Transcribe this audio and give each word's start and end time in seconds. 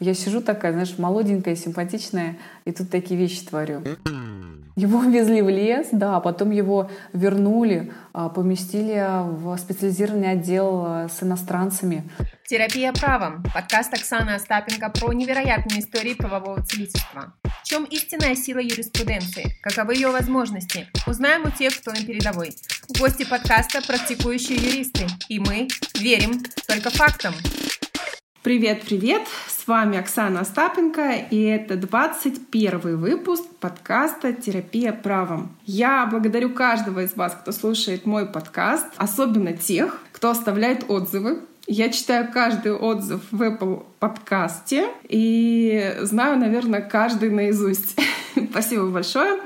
Я 0.00 0.14
сижу 0.14 0.40
такая, 0.40 0.72
знаешь, 0.72 0.98
молоденькая, 0.98 1.56
симпатичная, 1.56 2.36
и 2.64 2.72
тут 2.72 2.90
такие 2.90 3.18
вещи 3.18 3.44
творю. 3.46 3.82
Его 4.76 5.04
везли 5.04 5.40
в 5.40 5.48
лес, 5.48 5.88
да, 5.92 6.18
потом 6.18 6.50
его 6.50 6.90
вернули, 7.12 7.92
а, 8.12 8.28
поместили 8.28 9.06
в 9.22 9.56
специализированный 9.56 10.32
отдел 10.32 10.84
а, 10.84 11.08
с 11.08 11.22
иностранцами. 11.22 12.10
Терапия 12.48 12.92
правом. 12.92 13.44
Подкаст 13.54 13.94
Оксаны 13.94 14.30
Остапенко 14.30 14.90
про 14.90 15.12
невероятные 15.12 15.78
истории 15.78 16.14
правового 16.14 16.60
целительства. 16.64 17.34
В 17.44 17.66
чем 17.66 17.84
истинная 17.84 18.34
сила 18.34 18.58
юриспруденции? 18.58 19.56
Каковы 19.62 19.94
ее 19.94 20.10
возможности? 20.10 20.88
Узнаем 21.06 21.44
у 21.46 21.50
тех, 21.50 21.80
кто 21.80 21.92
на 21.92 22.04
передовой. 22.04 22.50
Гости 22.98 23.24
подкаста– 23.24 23.80
практикующие 23.86 24.58
юристы. 24.58 25.06
И 25.28 25.38
мы 25.38 25.68
верим 26.00 26.42
только 26.66 26.90
фактам. 26.90 27.32
Привет-привет! 28.44 29.22
С 29.48 29.66
вами 29.66 29.96
Оксана 29.96 30.40
Остапенко, 30.40 31.14
и 31.30 31.40
это 31.44 31.76
21 31.76 32.98
выпуск 32.98 33.42
подкаста 33.58 34.34
«Терапия 34.34 34.92
правом». 34.92 35.56
Я 35.64 36.04
благодарю 36.04 36.50
каждого 36.50 37.04
из 37.04 37.16
вас, 37.16 37.34
кто 37.40 37.52
слушает 37.52 38.04
мой 38.04 38.26
подкаст, 38.26 38.84
особенно 38.98 39.54
тех, 39.54 39.98
кто 40.12 40.28
оставляет 40.28 40.90
отзывы. 40.90 41.38
Я 41.66 41.88
читаю 41.88 42.30
каждый 42.30 42.74
отзыв 42.74 43.22
в 43.30 43.40
Apple 43.40 43.86
подкасте 43.98 44.88
и 45.08 45.96
знаю, 46.02 46.38
наверное, 46.38 46.82
каждый 46.82 47.30
наизусть. 47.30 47.98
Спасибо 48.50 48.88
большое. 48.88 49.40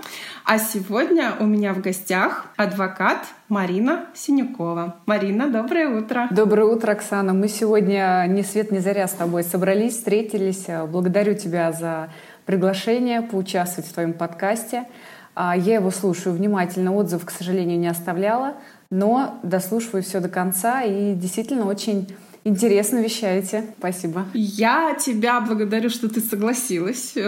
А 0.51 0.59
сегодня 0.59 1.35
у 1.39 1.45
меня 1.45 1.75
в 1.75 1.83
гостях 1.83 2.47
адвокат 2.57 3.19
Марина 3.51 4.07
Синюкова. 4.15 4.97
Марина, 5.05 5.51
доброе 5.51 5.91
утро. 5.91 6.27
Доброе 6.31 6.65
утро, 6.65 6.93
Оксана. 6.93 7.35
Мы 7.35 7.49
сегодня 7.49 8.25
ни 8.31 8.41
свет 8.41 8.73
ни 8.73 8.79
заря 8.79 9.09
с 9.09 9.13
тобой 9.13 9.45
собрались, 9.45 9.97
встретились. 9.97 10.65
Благодарю 10.91 11.35
тебя 11.35 11.71
за 11.73 12.09
приглашение 12.47 13.21
поучаствовать 13.21 13.91
в 13.91 13.93
твоем 13.93 14.15
подкасте. 14.15 14.87
А, 15.35 15.55
я 15.55 15.75
его 15.75 15.91
слушаю 15.91 16.35
внимательно, 16.35 16.95
отзыв, 16.95 17.27
к 17.27 17.31
сожалению, 17.31 17.79
не 17.79 17.89
оставляла, 17.89 18.55
но 18.89 19.39
дослушиваю 19.43 20.03
все 20.03 20.21
до 20.21 20.31
конца 20.31 20.81
и 20.81 21.13
действительно 21.13 21.67
очень 21.67 22.09
Интересно 22.49 23.01
вещаете. 23.01 23.67
Спасибо. 23.79 24.25
Я 24.33 24.97
тебя 24.99 25.39
благодарю, 25.43 25.91
что 25.91 26.09
ты 26.09 26.21
согласилась 26.21 27.13
э, 27.15 27.21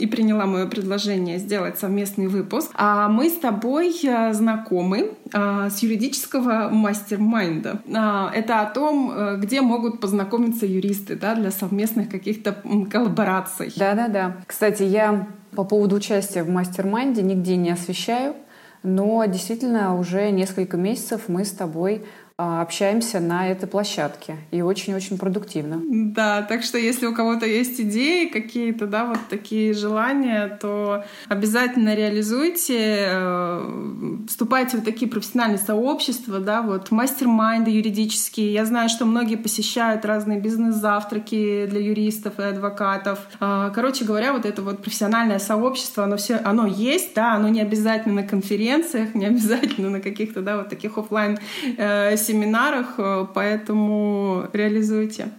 и 0.00 0.06
приняла 0.08 0.46
мое 0.46 0.66
предложение 0.66 1.38
сделать 1.38 1.78
совместный 1.78 2.26
выпуск. 2.26 2.72
А 2.74 3.08
мы 3.08 3.30
с 3.30 3.34
тобой 3.34 3.96
э, 4.02 4.32
знакомы 4.32 5.12
э, 5.32 5.68
с 5.70 5.78
юридического 5.78 6.70
мастер-майнда. 6.72 7.82
Э, 7.86 8.36
это 8.36 8.60
о 8.62 8.66
том, 8.66 9.12
э, 9.14 9.36
где 9.36 9.60
могут 9.60 10.00
познакомиться 10.00 10.66
юристы 10.66 11.14
да, 11.14 11.36
для 11.36 11.52
совместных 11.52 12.08
каких-то 12.08 12.56
коллабораций. 12.90 13.72
Да-да-да. 13.76 14.38
Кстати, 14.44 14.82
я 14.82 15.28
по 15.54 15.62
поводу 15.62 15.94
участия 15.94 16.42
в 16.42 16.50
мастер-майнде 16.50 17.22
нигде 17.22 17.54
не 17.54 17.70
освещаю, 17.70 18.34
но 18.82 19.24
действительно 19.26 19.96
уже 19.96 20.32
несколько 20.32 20.76
месяцев 20.76 21.28
мы 21.28 21.44
с 21.44 21.52
тобой 21.52 22.02
общаемся 22.38 23.18
на 23.18 23.48
этой 23.48 23.68
площадке. 23.68 24.36
И 24.52 24.62
очень-очень 24.62 25.18
продуктивно. 25.18 25.82
Да, 25.88 26.42
так 26.42 26.62
что 26.62 26.78
если 26.78 27.06
у 27.06 27.12
кого-то 27.12 27.46
есть 27.46 27.80
идеи 27.80 28.26
какие-то, 28.26 28.86
да, 28.86 29.06
вот 29.06 29.18
такие 29.28 29.74
желания, 29.74 30.56
то 30.60 31.04
обязательно 31.26 31.96
реализуйте, 31.96 33.08
э, 33.08 34.18
вступайте 34.28 34.76
в 34.76 34.84
такие 34.84 35.10
профессиональные 35.10 35.58
сообщества, 35.58 36.38
да, 36.38 36.62
вот 36.62 36.92
мастер-майнды 36.92 37.72
юридические. 37.72 38.52
Я 38.52 38.64
знаю, 38.64 38.88
что 38.88 39.04
многие 39.04 39.36
посещают 39.36 40.04
разные 40.04 40.38
бизнес-завтраки 40.38 41.66
для 41.66 41.80
юристов 41.80 42.38
и 42.38 42.44
адвокатов. 42.44 43.18
А, 43.40 43.70
короче 43.70 44.04
говоря, 44.04 44.32
вот 44.32 44.46
это 44.46 44.62
вот 44.62 44.82
профессиональное 44.82 45.40
сообщество, 45.40 46.04
оно 46.04 46.16
все, 46.16 46.36
оно 46.36 46.68
есть, 46.68 47.16
да, 47.16 47.34
оно 47.34 47.48
не 47.48 47.60
обязательно 47.60 48.22
на 48.22 48.28
конференциях, 48.28 49.16
не 49.16 49.26
обязательно 49.26 49.90
на 49.90 50.00
каких-то, 50.00 50.40
да, 50.40 50.58
вот 50.58 50.68
таких 50.68 50.96
офлайн 50.98 51.36
э, 51.76 52.16
семинарах, 52.28 52.94
э, 52.98 53.26
поэтому 53.34 54.46
реализуйте. 54.52 55.30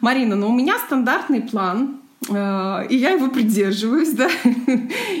Марина, 0.00 0.36
ну 0.36 0.48
у 0.48 0.52
меня 0.52 0.78
стандартный 0.78 1.42
план. 1.42 2.00
Э, 2.28 2.86
и 2.88 2.96
я 2.96 3.10
его 3.10 3.28
придерживаюсь, 3.28 4.12
да. 4.20 4.28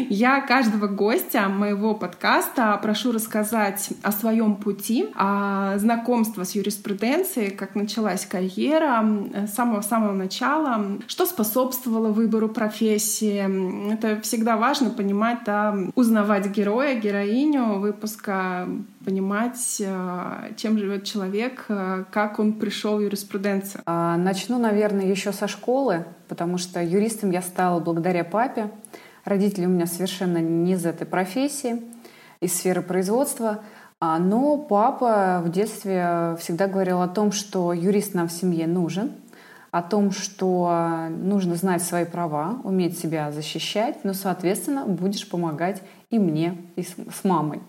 Я 0.08 0.40
каждого 0.40 0.86
гостя 0.86 1.48
моего 1.48 1.94
подкаста 1.94 2.78
прошу 2.82 3.12
рассказать 3.12 3.90
о 4.02 4.12
своем 4.12 4.56
пути, 4.56 5.06
о 5.14 5.78
знакомстве 5.78 6.44
с 6.44 6.54
юриспруденцией, 6.54 7.50
как 7.50 7.74
началась 7.74 8.26
карьера, 8.26 9.04
с 9.46 9.54
самого-самого 9.54 10.12
начала, 10.12 10.98
что 11.06 11.26
способствовало 11.26 12.08
выбору 12.08 12.48
профессии. 12.48 13.92
Это 13.92 14.20
всегда 14.20 14.56
важно 14.56 14.90
понимать, 14.90 15.38
да, 15.46 15.76
узнавать 15.94 16.46
героя, 16.50 16.94
героиню 16.94 17.78
выпуска, 17.78 18.68
понимать, 19.04 19.76
э, 19.80 20.52
чем 20.56 20.78
живет 20.78 21.04
человек, 21.04 21.64
э, 21.68 22.04
как 22.10 22.38
он 22.38 22.54
пришел 22.54 22.98
в 22.98 23.00
юриспруденцию. 23.00 23.82
А, 23.86 24.16
начну, 24.16 24.58
наверное, 24.58 25.06
еще 25.06 25.32
со 25.32 25.48
школы, 25.48 26.04
потому 26.28 26.58
что 26.58 26.82
юристом 26.82 27.30
я 27.30 27.42
стала 27.42 27.80
благодаря 27.80 28.24
папе. 28.24 28.70
Родители 29.24 29.66
у 29.66 29.70
меня 29.70 29.86
совершенно 29.86 30.38
не 30.38 30.72
из 30.72 30.84
этой 30.84 31.06
профессии, 31.06 31.82
из 32.40 32.54
сферы 32.54 32.82
производства. 32.82 33.60
А, 34.00 34.18
но 34.18 34.58
папа 34.58 35.42
в 35.44 35.50
детстве 35.50 36.36
всегда 36.38 36.66
говорил 36.66 37.00
о 37.00 37.08
том, 37.08 37.32
что 37.32 37.72
юрист 37.72 38.14
нам 38.14 38.28
в 38.28 38.32
семье 38.32 38.66
нужен, 38.66 39.12
о 39.70 39.82
том, 39.82 40.10
что 40.10 41.08
нужно 41.10 41.54
знать 41.54 41.82
свои 41.82 42.04
права, 42.04 42.58
уметь 42.64 42.98
себя 42.98 43.30
защищать, 43.30 44.04
но, 44.04 44.14
соответственно, 44.14 44.84
будешь 44.84 45.28
помогать 45.28 45.82
и 46.10 46.18
мне, 46.18 46.56
и 46.76 46.82
с 46.82 47.22
мамой. 47.22 47.60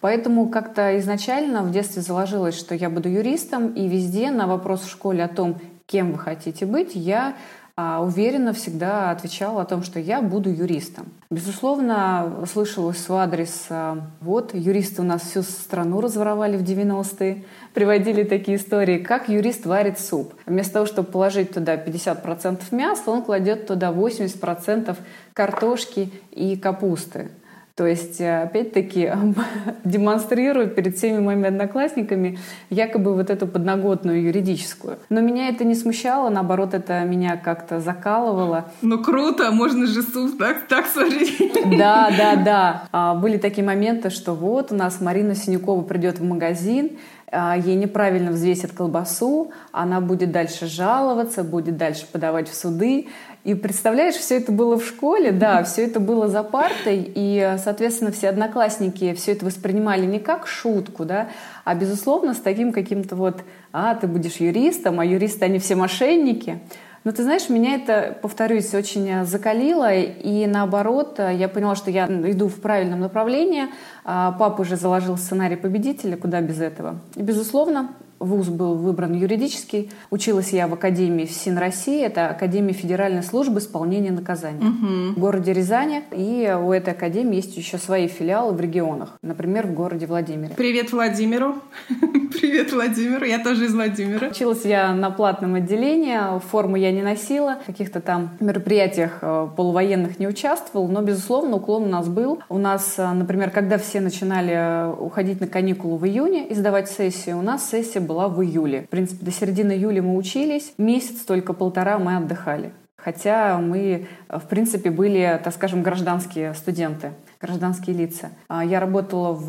Поэтому 0.00 0.48
как-то 0.48 0.98
изначально 0.98 1.62
в 1.62 1.70
детстве 1.70 2.02
заложилось, 2.02 2.56
что 2.56 2.74
я 2.74 2.90
буду 2.90 3.08
юристом, 3.08 3.68
и 3.72 3.88
везде 3.88 4.30
на 4.30 4.46
вопрос 4.46 4.82
в 4.82 4.90
школе 4.90 5.24
о 5.24 5.28
том, 5.28 5.56
кем 5.86 6.12
вы 6.12 6.18
хотите 6.18 6.66
быть, 6.66 6.92
я 6.94 7.34
а, 7.78 8.02
уверенно 8.02 8.54
всегда 8.54 9.10
отвечала 9.10 9.60
о 9.60 9.64
том, 9.66 9.82
что 9.82 10.00
я 10.00 10.22
буду 10.22 10.48
юристом. 10.48 11.12
Безусловно, 11.28 12.46
слышалось 12.50 13.06
в 13.06 13.12
адрес, 13.12 13.66
а, 13.68 13.98
вот, 14.22 14.54
юристы 14.54 15.02
у 15.02 15.04
нас 15.04 15.20
всю 15.20 15.42
страну 15.42 16.00
разворовали 16.00 16.56
в 16.56 16.62
90-е, 16.62 17.44
приводили 17.74 18.22
такие 18.24 18.56
истории, 18.56 18.96
как 18.96 19.28
юрист 19.28 19.66
варит 19.66 20.00
суп. 20.00 20.32
Вместо 20.46 20.72
того, 20.72 20.86
чтобы 20.86 21.10
положить 21.10 21.52
туда 21.52 21.76
50% 21.76 22.62
мяса, 22.70 23.10
он 23.10 23.22
кладет 23.22 23.66
туда 23.66 23.92
80% 23.92 24.96
картошки 25.34 26.10
и 26.30 26.56
капусты. 26.56 27.28
То 27.76 27.86
есть, 27.86 28.22
э, 28.22 28.44
опять-таки, 28.44 29.12
демонстрирую 29.84 30.68
перед 30.68 30.96
всеми 30.96 31.20
моими 31.20 31.48
одноклассниками 31.48 32.38
якобы 32.70 33.14
вот 33.14 33.28
эту 33.28 33.46
подноготную 33.46 34.22
юридическую. 34.22 34.96
Но 35.10 35.20
меня 35.20 35.50
это 35.50 35.62
не 35.64 35.74
смущало, 35.74 36.30
наоборот, 36.30 36.72
это 36.72 37.04
меня 37.04 37.36
как-то 37.36 37.78
закалывало. 37.78 38.70
Ну 38.80 39.02
круто, 39.04 39.50
можно 39.50 39.86
же 39.86 40.02
суп 40.02 40.38
так, 40.38 40.66
так 40.68 40.86
сварить. 40.86 41.36
Да, 41.78 42.10
да, 42.16 42.36
да. 42.36 42.88
А, 42.92 43.14
были 43.14 43.36
такие 43.36 43.66
моменты, 43.66 44.08
что 44.08 44.32
вот 44.32 44.72
у 44.72 44.74
нас 44.74 45.02
Марина 45.02 45.34
Синюкова 45.34 45.82
придет 45.82 46.18
в 46.18 46.24
магазин, 46.24 46.92
ей 47.32 47.74
неправильно 47.74 48.30
взвесят 48.30 48.72
колбасу, 48.72 49.50
она 49.72 50.00
будет 50.00 50.30
дальше 50.30 50.66
жаловаться, 50.66 51.42
будет 51.42 51.76
дальше 51.76 52.06
подавать 52.10 52.48
в 52.48 52.54
суды. 52.54 53.08
И 53.42 53.54
представляешь, 53.54 54.14
все 54.14 54.38
это 54.38 54.50
было 54.50 54.78
в 54.78 54.84
школе, 54.84 55.30
да, 55.30 55.62
все 55.62 55.84
это 55.84 56.00
было 56.00 56.26
за 56.26 56.42
партой, 56.42 57.12
и, 57.14 57.56
соответственно, 57.62 58.10
все 58.10 58.28
одноклассники 58.28 59.14
все 59.14 59.32
это 59.32 59.46
воспринимали 59.46 60.04
не 60.04 60.18
как 60.18 60.48
шутку, 60.48 61.04
да, 61.04 61.28
а, 61.64 61.74
безусловно, 61.74 62.34
с 62.34 62.38
таким 62.38 62.72
каким-то 62.72 63.14
вот, 63.14 63.42
а, 63.72 63.94
ты 63.94 64.08
будешь 64.08 64.36
юристом, 64.36 64.98
а 64.98 65.04
юристы, 65.04 65.44
они 65.44 65.58
все 65.58 65.76
мошенники. 65.76 66.60
Но 67.06 67.12
ты 67.12 67.22
знаешь, 67.22 67.48
меня 67.48 67.76
это, 67.76 68.18
повторюсь, 68.20 68.74
очень 68.74 69.24
закалило, 69.24 69.94
и 69.94 70.44
наоборот, 70.48 71.20
я 71.20 71.48
поняла, 71.48 71.76
что 71.76 71.88
я 71.88 72.06
иду 72.06 72.48
в 72.48 72.56
правильном 72.60 72.98
направлении. 72.98 73.66
А, 74.04 74.32
папа 74.32 74.62
уже 74.62 74.74
заложил 74.74 75.16
сценарий 75.16 75.54
победителя, 75.54 76.16
куда 76.16 76.40
без 76.40 76.60
этого. 76.60 76.96
И, 77.14 77.22
безусловно, 77.22 77.90
вуз 78.18 78.48
был 78.48 78.74
выбран 78.74 79.14
юридический. 79.14 79.90
Училась 80.10 80.50
я 80.50 80.68
в 80.68 80.74
Академии 80.74 81.26
ФСИН 81.26 81.58
России. 81.58 82.02
Это 82.02 82.28
Академия 82.28 82.72
Федеральной 82.72 83.22
службы 83.22 83.58
исполнения 83.58 84.10
наказания 84.10 84.58
угу. 84.58 85.14
в 85.14 85.18
городе 85.18 85.52
Рязани. 85.52 86.02
И 86.12 86.54
у 86.58 86.72
этой 86.72 86.92
академии 86.92 87.36
есть 87.36 87.56
еще 87.56 87.78
свои 87.78 88.08
филиалы 88.08 88.52
в 88.52 88.60
регионах. 88.60 89.18
Например, 89.22 89.66
в 89.66 89.74
городе 89.74 90.06
Владимире. 90.06 90.54
Привет 90.56 90.92
Владимиру. 90.92 91.56
Привет 92.32 92.72
Владимиру. 92.72 93.24
Я 93.24 93.38
тоже 93.38 93.66
из 93.66 93.74
Владимира. 93.74 94.28
Училась 94.28 94.64
я 94.64 94.94
на 94.94 95.10
платном 95.10 95.54
отделении. 95.54 96.16
Форму 96.50 96.76
я 96.76 96.92
не 96.92 97.02
носила. 97.02 97.58
В 97.62 97.66
каких-то 97.66 98.00
там 98.00 98.36
мероприятиях 98.40 99.18
э, 99.22 99.48
полувоенных 99.56 100.18
не 100.18 100.26
участвовал. 100.26 100.88
Но, 100.88 101.02
безусловно, 101.02 101.56
уклон 101.56 101.84
у 101.84 101.88
нас 101.88 102.08
был. 102.08 102.40
У 102.48 102.58
нас, 102.58 102.94
э, 102.98 103.12
например, 103.12 103.50
когда 103.50 103.78
все 103.78 104.00
начинали 104.00 104.52
э, 104.54 104.94
уходить 104.98 105.40
на 105.40 105.46
каникулы 105.46 105.98
в 105.98 106.06
июне 106.06 106.46
и 106.46 106.54
сдавать 106.54 106.90
сессию, 106.90 107.38
у 107.38 107.42
нас 107.42 107.68
сессия 107.68 108.00
была 108.06 108.28
в 108.28 108.42
июле. 108.42 108.82
В 108.82 108.88
принципе, 108.88 109.24
до 109.24 109.30
середины 109.30 109.72
июля 109.72 110.02
мы 110.02 110.16
учились. 110.16 110.72
Месяц, 110.78 111.20
только 111.24 111.52
полтора 111.52 111.98
мы 111.98 112.16
отдыхали. 112.16 112.72
хотя 112.96 113.58
мы, 113.58 114.06
в 114.28 114.46
принципе, 114.48 114.90
были, 114.90 115.40
так 115.44 115.54
скажем, 115.54 115.82
гражданские 115.82 116.54
студенты, 116.54 117.12
гражданские 117.40 117.94
лица. 117.94 118.30
А, 118.48 118.64
я 118.64 118.80
работала 118.80 119.32
в, 119.32 119.48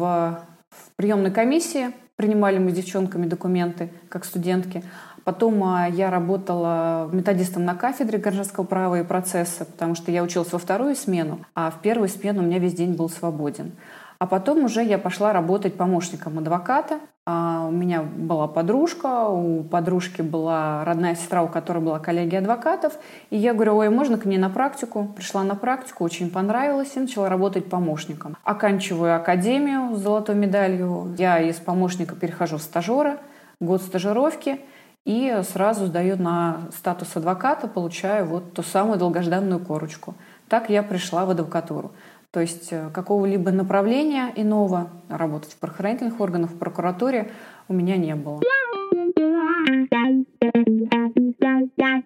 в 0.70 0.96
приемной 0.96 1.32
комиссии, 1.32 1.92
принимали 2.18 2.60
мы 2.60 2.72
с 2.72 2.74
девчонками 2.74 3.26
документы, 3.26 3.90
как 4.10 4.26
студентки. 4.26 4.84
Потом 5.24 5.64
а, 5.64 5.88
я 5.88 6.12
работала 6.12 7.10
методистом 7.12 7.66
на 7.66 7.74
кафедре 7.76 8.20
гражданского 8.20 8.64
права 8.64 9.00
и 9.00 9.04
процесса, 9.04 9.66
потому 9.66 9.96
что 9.96 10.12
я 10.12 10.24
училась 10.24 10.52
во 10.52 10.60
вторую 10.60 10.96
смену, 10.96 11.40
а 11.56 11.72
в 11.72 11.82
первую 11.82 12.10
смену 12.10 12.44
у 12.44 12.46
меня 12.46 12.60
весь 12.60 12.76
день 12.76 12.94
был 12.94 13.10
свободен. 13.10 13.72
А 14.20 14.26
потом 14.26 14.64
уже 14.66 14.84
я 14.84 14.98
пошла 14.98 15.34
работать 15.34 15.76
помощником 15.76 16.40
адвоката. 16.40 17.00
А 17.30 17.66
у 17.68 17.72
меня 17.72 18.04
была 18.04 18.48
подружка, 18.48 19.28
у 19.28 19.62
подружки 19.62 20.22
была 20.22 20.86
родная 20.86 21.14
сестра, 21.14 21.44
у 21.44 21.50
которой 21.50 21.80
была 21.80 22.00
коллегия 22.00 22.38
адвокатов. 22.38 22.94
И 23.32 23.36
я 23.36 23.54
говорю, 23.54 23.76
ой, 23.76 23.90
можно 23.90 24.18
к 24.18 24.24
ней 24.24 24.38
на 24.38 24.50
практику? 24.50 25.12
Пришла 25.14 25.44
на 25.44 25.56
практику, 25.56 26.06
очень 26.06 26.32
понравилось 26.32 26.94
и 26.96 27.02
начала 27.02 27.28
работать 27.28 27.70
помощником. 27.70 28.38
Оканчиваю 28.46 29.18
академию 29.18 29.94
с 29.94 30.00
золотой 30.00 30.36
медалью. 30.36 31.14
Я 31.18 31.40
из 31.40 31.58
помощника 31.58 32.16
перехожу 32.16 32.60
в 32.60 32.62
стажера, 32.62 33.18
год 33.60 33.82
стажировки 33.82 34.62
и 35.04 35.42
сразу 35.52 35.88
сдаю 35.88 36.16
на 36.16 36.62
статус 36.78 37.14
адвоката, 37.18 37.68
получаю 37.68 38.26
вот 38.26 38.54
ту 38.54 38.64
самую 38.64 39.00
долгожданную 39.00 39.60
корочку. 39.60 40.16
Так 40.48 40.70
я 40.70 40.82
пришла 40.82 41.26
в 41.26 41.32
адвокатуру. 41.32 41.92
То 42.32 42.42
есть 42.42 42.70
э, 42.72 42.90
какого-либо 42.94 43.52
направления 43.52 44.32
иного, 44.36 44.90
работать 45.10 45.54
в 45.54 45.58
правоохранительных 45.58 46.20
органах, 46.20 46.52
в 46.52 46.58
прокуратуре 46.58 47.32
у 47.68 47.74
меня 47.74 47.98
не 47.98 48.16
было. 48.16 48.42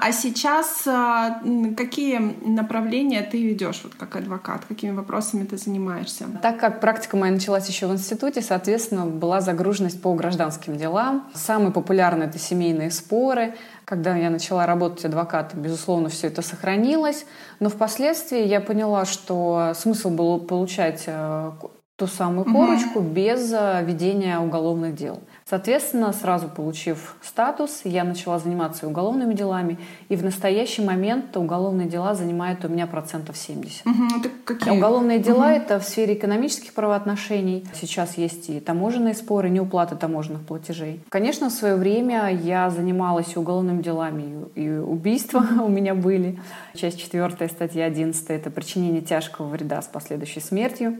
А 0.03 0.11
сейчас 0.11 0.87
а, 0.87 1.41
какие 1.77 2.17
направления 2.43 3.21
ты 3.21 3.39
ведешь 3.43 3.81
вот 3.83 3.93
как 3.93 4.15
адвокат? 4.15 4.65
Какими 4.67 4.95
вопросами 4.95 5.43
ты 5.45 5.57
занимаешься? 5.57 6.25
Так 6.41 6.59
как 6.59 6.79
практика 6.79 7.17
моя 7.17 7.31
началась 7.31 7.69
еще 7.69 7.85
в 7.85 7.93
институте, 7.93 8.41
соответственно, 8.41 9.05
была 9.05 9.41
загруженность 9.41 10.01
по 10.01 10.11
гражданским 10.15 10.75
делам. 10.75 11.29
Самые 11.35 11.71
популярные— 11.71 12.27
это 12.29 12.39
семейные 12.39 12.89
споры. 12.89 13.53
Когда 13.85 14.15
я 14.15 14.31
начала 14.31 14.65
работать 14.65 15.05
адвокатом, 15.05 15.61
безусловно, 15.61 16.09
все 16.09 16.27
это 16.27 16.41
сохранилось. 16.41 17.27
Но 17.59 17.69
впоследствии 17.69 18.43
я 18.43 18.59
поняла, 18.59 19.05
что 19.05 19.73
смысл 19.75 20.09
был 20.09 20.39
получать 20.39 21.03
э, 21.05 21.51
ту 21.95 22.07
самую 22.07 22.45
корочку 22.45 23.01
угу. 23.01 23.07
без 23.07 23.53
э, 23.53 23.83
ведения 23.85 24.39
уголовных 24.39 24.95
дел. 24.95 25.21
Соответственно, 25.51 26.13
сразу 26.13 26.47
получив 26.47 27.17
статус, 27.21 27.81
я 27.83 28.05
начала 28.05 28.39
заниматься 28.39 28.87
уголовными 28.87 29.33
делами, 29.33 29.77
и 30.07 30.15
в 30.15 30.23
настоящий 30.23 30.81
момент 30.81 31.35
уголовные 31.35 31.89
дела 31.89 32.15
занимают 32.15 32.63
у 32.63 32.69
меня 32.69 32.87
процентов 32.87 33.35
70. 33.35 33.85
Угу, 33.85 34.19
это 34.19 34.29
какие? 34.45 34.77
Уголовные 34.77 35.19
дела 35.19 35.47
угу. 35.47 35.55
это 35.55 35.79
в 35.81 35.83
сфере 35.83 36.13
экономических 36.13 36.71
правоотношений. 36.71 37.65
Сейчас 37.73 38.17
есть 38.17 38.49
и 38.49 38.61
таможенные 38.61 39.13
споры, 39.13 39.49
неуплата 39.49 39.97
таможенных 39.97 40.43
платежей. 40.43 41.01
Конечно, 41.09 41.49
в 41.49 41.51
свое 41.51 41.75
время 41.75 42.29
я 42.33 42.69
занималась 42.69 43.35
уголовными 43.35 43.81
делами, 43.81 44.45
и 44.55 44.69
убийства 44.69 45.45
у 45.61 45.67
меня 45.67 45.95
были. 45.95 46.39
Часть 46.75 46.97
4 47.01 47.49
статья 47.49 47.83
11 47.87 48.29
это 48.29 48.51
причинение 48.51 49.01
тяжкого 49.01 49.49
вреда 49.49 49.81
с 49.81 49.87
последующей 49.87 50.39
смертью 50.39 50.95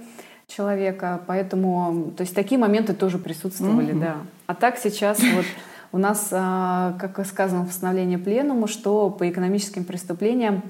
человека. 0.56 1.22
Поэтому, 1.28 2.12
то 2.16 2.22
есть 2.22 2.36
такие 2.36 2.60
моменты 2.60 2.94
тоже 2.94 3.18
присутствовали, 3.18 3.94
да. 3.94 4.18
А 4.48 4.56
так 4.56 4.78
сейчас 4.78 5.20
вот 5.20 5.46
у 5.92 5.98
нас, 5.98 6.30
а, 6.32 6.96
как 7.00 7.26
сказано 7.26 7.64
в 7.64 7.68
постановлении 7.68 8.18
Пленума, 8.18 8.68
что 8.68 9.10
по 9.10 9.30
экономическим 9.30 9.84
преступлениям 9.84 10.64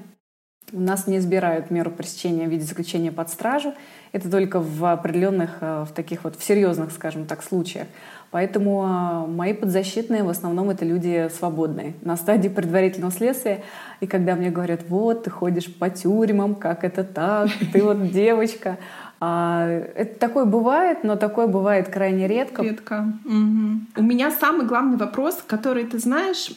у 0.72 0.80
нас 0.80 1.06
не 1.06 1.18
избирают 1.18 1.70
меру 1.70 1.90
пресечения 1.90 2.46
в 2.46 2.50
виде 2.50 2.64
заключения 2.64 3.12
под 3.12 3.28
стражу. 3.28 3.74
Это 4.12 4.30
только 4.30 4.60
в 4.60 4.84
определенных, 4.90 5.58
а, 5.60 5.84
в 5.84 5.92
таких 5.92 6.24
вот, 6.24 6.36
в 6.36 6.42
серьезных, 6.42 6.92
скажем 6.92 7.26
так, 7.26 7.42
случаях. 7.42 7.86
Поэтому 8.30 8.82
а, 8.82 9.26
мои 9.26 9.52
подзащитные 9.52 10.22
в 10.22 10.30
основном 10.30 10.70
это 10.70 10.86
люди 10.86 11.28
свободные, 11.36 11.94
на 12.00 12.16
стадии 12.16 12.48
предварительного 12.48 13.12
следствия. 13.12 13.62
И 14.00 14.06
когда 14.06 14.34
мне 14.34 14.50
говорят, 14.50 14.80
вот, 14.88 15.24
ты 15.24 15.30
ходишь 15.30 15.72
по 15.74 15.90
тюрьмам, 15.90 16.54
как 16.54 16.84
это 16.84 17.04
так, 17.04 17.50
ты 17.72 17.82
вот 17.82 18.10
девочка, 18.10 18.78
это 19.24 20.18
такое 20.18 20.44
бывает, 20.44 21.04
но 21.04 21.16
такое 21.16 21.46
бывает 21.46 21.88
крайне 21.88 22.26
редко. 22.26 22.62
Редко. 22.62 23.12
Угу. 23.24 24.00
У 24.00 24.02
меня 24.02 24.30
самый 24.32 24.66
главный 24.66 24.96
вопрос, 24.96 25.42
который, 25.46 25.84
ты 25.84 25.98
знаешь, 25.98 26.52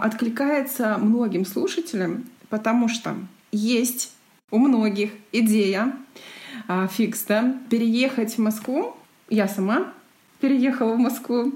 откликается 0.00 0.98
многим 0.98 1.46
слушателям, 1.46 2.24
потому 2.48 2.88
что 2.88 3.14
есть 3.52 4.14
у 4.50 4.58
многих 4.58 5.10
идея 5.30 5.92
а, 6.66 6.88
фикс, 6.88 7.24
да, 7.24 7.54
переехать 7.70 8.34
в 8.34 8.38
Москву. 8.38 8.96
Я 9.30 9.46
сама 9.46 9.92
переехала 10.40 10.94
в 10.94 10.98
Москву, 10.98 11.52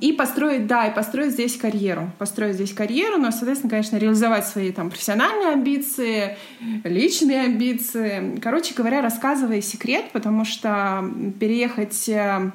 и 0.00 0.12
построить, 0.12 0.66
да, 0.66 0.86
и 0.86 0.94
построить 0.94 1.32
здесь 1.32 1.56
карьеру. 1.56 2.10
Построить 2.18 2.54
здесь 2.54 2.72
карьеру, 2.72 3.18
но, 3.18 3.30
соответственно, 3.30 3.70
конечно, 3.70 3.96
реализовать 3.96 4.46
свои 4.46 4.72
там 4.72 4.90
профессиональные 4.90 5.54
амбиции, 5.54 6.36
личные 6.84 7.42
амбиции. 7.42 8.38
Короче 8.40 8.74
говоря, 8.74 9.02
рассказывай 9.02 9.62
секрет, 9.62 10.06
потому 10.12 10.44
что 10.44 11.04
переехать 11.38 12.08
Э, 12.20 12.50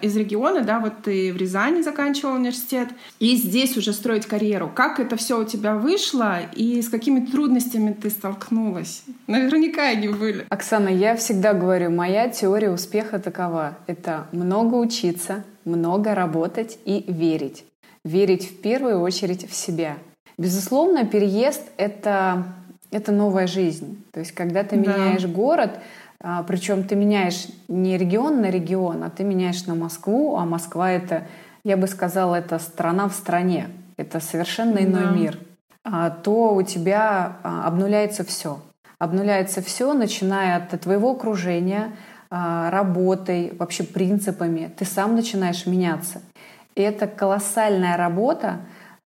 из 0.00 0.16
региона, 0.16 0.62
да, 0.62 0.80
вот 0.80 1.02
ты 1.04 1.32
в 1.32 1.36
Рязани 1.36 1.82
заканчивал 1.82 2.34
университет, 2.34 2.88
и 3.18 3.36
здесь 3.36 3.76
уже 3.76 3.92
строить 3.92 4.24
карьеру. 4.24 4.70
Как 4.74 4.98
это 4.98 5.16
все 5.16 5.38
у 5.38 5.44
тебя 5.44 5.74
вышло 5.74 6.38
и 6.54 6.80
с 6.80 6.88
какими 6.88 7.24
трудностями 7.24 7.92
ты 7.92 8.08
столкнулась? 8.08 9.02
Наверняка 9.26 9.88
они 9.88 10.08
были. 10.08 10.46
Оксана, 10.48 10.88
я 10.88 11.16
всегда 11.16 11.52
говорю, 11.52 11.90
моя 11.90 12.28
теория 12.30 12.70
успеха 12.70 13.18
такова. 13.18 13.76
Это 13.86 14.26
много 14.32 14.76
учиться, 14.76 15.44
много 15.66 16.14
работать 16.14 16.78
и 16.86 17.04
верить. 17.06 17.64
Верить 18.04 18.50
в 18.50 18.60
первую 18.62 19.00
очередь 19.00 19.48
в 19.50 19.54
себя. 19.54 19.98
Безусловно, 20.38 21.04
переезд— 21.04 21.62
это, 21.76 22.44
это 22.90 23.12
новая 23.12 23.46
жизнь. 23.46 24.02
То 24.12 24.20
есть, 24.20 24.32
когда 24.32 24.62
ты 24.62 24.76
да. 24.76 24.96
меняешь 24.96 25.26
город, 25.26 25.80
Причем 26.20 26.82
ты 26.82 26.96
меняешь 26.96 27.46
не 27.68 27.96
регион 27.96 28.40
на 28.40 28.50
регион, 28.50 29.04
а 29.04 29.10
ты 29.10 29.22
меняешь 29.22 29.66
на 29.66 29.74
Москву, 29.76 30.36
а 30.36 30.44
Москва 30.44 30.90
это, 30.90 31.28
я 31.62 31.76
бы 31.76 31.86
сказала, 31.86 32.34
это 32.34 32.58
страна 32.58 33.08
в 33.08 33.12
стране, 33.12 33.68
это 33.96 34.18
совершенно 34.18 34.78
иной 34.78 35.04
да. 35.04 35.10
мир. 35.10 35.38
А, 35.84 36.10
то 36.10 36.54
у 36.54 36.62
тебя 36.62 37.36
а, 37.42 37.66
обнуляется 37.68 38.24
все. 38.24 38.60
Обнуляется 38.98 39.62
все, 39.62 39.92
начиная 39.92 40.56
от 40.56 40.80
твоего 40.80 41.12
окружения, 41.12 41.92
работой, 42.30 43.54
вообще 43.56 43.84
принципами. 43.84 44.70
Ты 44.76 44.84
сам 44.84 45.14
начинаешь 45.14 45.66
меняться. 45.66 46.20
И 46.74 46.82
это 46.82 47.06
колоссальная 47.06 47.96
работа 47.96 48.58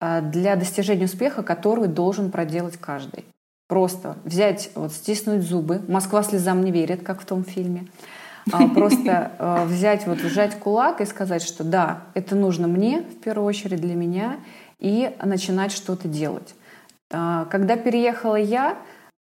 для 0.01 0.57
достижения 0.57 1.05
успеха, 1.07 1.43
которую 1.43 1.89
должен 1.89 2.31
проделать 2.31 2.77
каждый. 2.77 3.25
Просто 3.69 4.17
взять, 4.25 4.71
вот 4.75 4.93
стиснуть 4.93 5.43
зубы. 5.43 5.83
Москва 5.89 6.23
слезам 6.23 6.65
не 6.65 6.71
верит, 6.71 7.03
как 7.03 7.21
в 7.21 7.25
том 7.25 7.45
фильме. 7.45 7.89
А 8.53 8.69
просто 8.69 9.33
э, 9.39 9.65
взять, 9.65 10.07
вот 10.07 10.19
сжать 10.19 10.57
кулак 10.59 11.01
и 11.01 11.05
сказать, 11.05 11.43
что 11.43 11.65
да, 11.65 12.03
это 12.15 12.37
нужно 12.37 12.69
мне, 12.69 13.01
в 13.01 13.21
первую 13.21 13.47
очередь 13.47 13.81
для 13.81 13.95
меня, 13.95 14.37
и 14.79 15.11
начинать 15.23 15.73
что-то 15.73 16.07
делать. 16.07 16.55
А, 17.11 17.47
когда 17.47 17.77
переехала 17.77 18.37
я, 18.37 18.77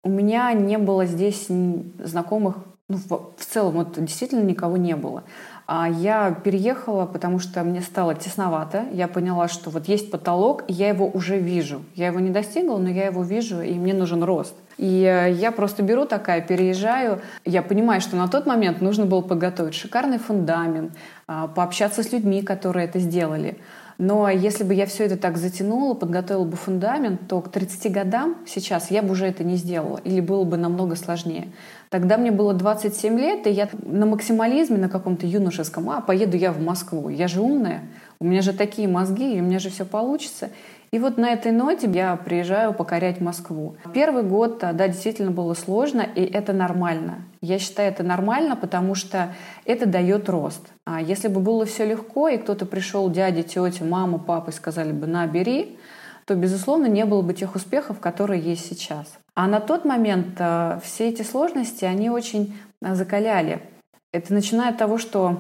у 0.04 0.10
меня 0.10 0.52
не 0.52 0.78
было 0.78 1.06
здесь 1.06 1.48
знакомых, 1.48 2.58
ну, 2.90 2.98
в 3.38 3.46
целом 3.46 3.76
вот 3.76 4.04
действительно 4.04 4.44
никого 4.44 4.76
не 4.76 4.96
было. 4.96 5.24
А 5.66 5.90
я 5.90 6.32
переехала, 6.32 7.06
потому 7.06 7.40
что 7.40 7.64
мне 7.64 7.82
стало 7.82 8.16
тесновато. 8.16 8.86
Я 8.92 9.08
поняла, 9.08 9.48
что 9.48 9.70
вот 9.70 9.88
есть 9.88 10.12
потолок, 10.12 10.64
и 10.68 10.74
я 10.74 10.90
его 10.90 11.08
уже 11.08 11.40
вижу. 11.40 11.84
Я 11.96 12.08
его 12.08 12.20
не 12.20 12.32
достигла, 12.32 12.78
но 12.78 12.90
я 12.90 13.06
его 13.06 13.24
вижу, 13.24 13.62
и 13.62 13.74
мне 13.74 13.94
нужен 13.94 14.24
рост. 14.24 14.56
И 14.78 15.04
э, 15.04 15.32
я 15.32 15.52
просто 15.52 15.84
беру 15.84 16.06
такая, 16.06 16.42
переезжаю. 16.42 17.22
Я 17.46 17.62
понимаю, 17.62 18.02
что 18.02 18.18
на 18.18 18.28
тот 18.28 18.46
момент 18.46 18.82
нужно 18.82 19.06
было 19.06 19.22
подготовить 19.22 19.76
шикарный 19.76 20.18
фундамент, 20.18 20.94
а, 21.28 21.48
пообщаться 21.48 22.04
с 22.04 22.12
людьми, 22.12 22.42
которые 22.42 22.86
это 22.86 23.00
сделали. 23.00 23.58
Но 23.98 24.30
если 24.30 24.64
бы 24.64 24.74
я 24.74 24.86
все 24.86 25.06
это 25.06 25.18
так 25.18 25.38
затянула, 25.38 25.94
подготовила 25.94 26.46
бы 26.46 26.58
фундамент, 26.58 27.28
то 27.28 27.42
к 27.42 27.50
30 27.50 27.92
годам 27.92 28.38
сейчас 28.48 28.92
я 28.92 29.02
бы 29.02 29.12
уже 29.12 29.28
это 29.28 29.44
не 29.44 29.56
сделала. 29.56 30.00
Или 30.04 30.20
было 30.20 30.44
бы 30.44 30.58
намного 30.58 30.96
сложнее. 30.96 31.50
Тогда 31.90 32.18
мне 32.18 32.32
было 32.32 32.54
27 32.54 33.20
лет, 33.20 33.48
и 33.48 33.52
я 33.52 33.70
на 33.84 34.06
максимализме, 34.06 34.78
на 34.78 34.90
каком-то 34.90 35.28
юношеском, 35.28 35.90
а, 35.90 36.02
поеду 36.02 36.38
я 36.38 36.52
в 36.52 36.60
Москву, 36.60 37.10
я 37.10 37.28
же 37.28 37.40
умная, 37.40 37.82
у 38.20 38.26
меня 38.26 38.42
же 38.42 38.54
такие 38.54 38.88
мозги, 38.88 39.36
и 39.36 39.42
у 39.42 39.44
меня 39.44 39.60
же 39.60 39.70
все 39.70 39.86
получится. 39.86 40.50
И 40.94 41.00
вот 41.00 41.18
на 41.18 41.34
этой 41.34 41.52
ноте 41.52 41.90
я 41.92 42.16
приезжаю 42.16 42.72
покорять 42.72 43.20
Москву. 43.20 43.78
Первый 43.96 44.22
год, 44.22 44.60
да, 44.60 44.88
действительно 44.88 45.32
было 45.32 45.56
сложно, 45.56 46.02
и 46.02 46.22
это 46.24 46.54
нормально. 46.54 47.24
Я 47.42 47.58
считаю, 47.58 47.92
это 47.92 48.04
нормально, 48.04 48.56
потому 48.56 48.94
что 48.94 49.34
это 49.66 49.88
дает 49.88 50.30
рост. 50.30 50.62
А 50.86 51.02
если 51.02 51.30
бы 51.30 51.40
было 51.40 51.66
все 51.66 51.84
легко, 51.84 52.28
и 52.28 52.38
кто-то 52.38 52.68
пришел, 52.68 53.10
дядя, 53.10 53.42
тетя, 53.42 53.84
мама, 53.84 54.20
папа, 54.20 54.52
и 54.52 54.54
сказали 54.54 54.92
бы, 54.92 55.08
на, 55.08 55.26
бери, 55.26 55.80
то, 56.26 56.36
безусловно, 56.36 56.86
не 56.86 57.06
было 57.06 57.24
бы 57.24 57.34
тех 57.34 57.56
успехов, 57.56 58.00
которые 58.00 58.40
есть 58.40 58.70
сейчас. 58.70 59.18
А 59.34 59.48
на 59.48 59.62
тот 59.62 59.86
момент 59.86 60.36
э, 60.38 60.80
все 60.84 61.10
эти 61.10 61.24
сложности, 61.24 61.86
они 61.86 62.12
очень 62.12 62.56
э, 62.84 62.94
закаляли. 62.94 63.64
Это 64.12 64.32
начиная 64.32 64.70
от 64.70 64.78
того, 64.78 65.00
что 65.00 65.40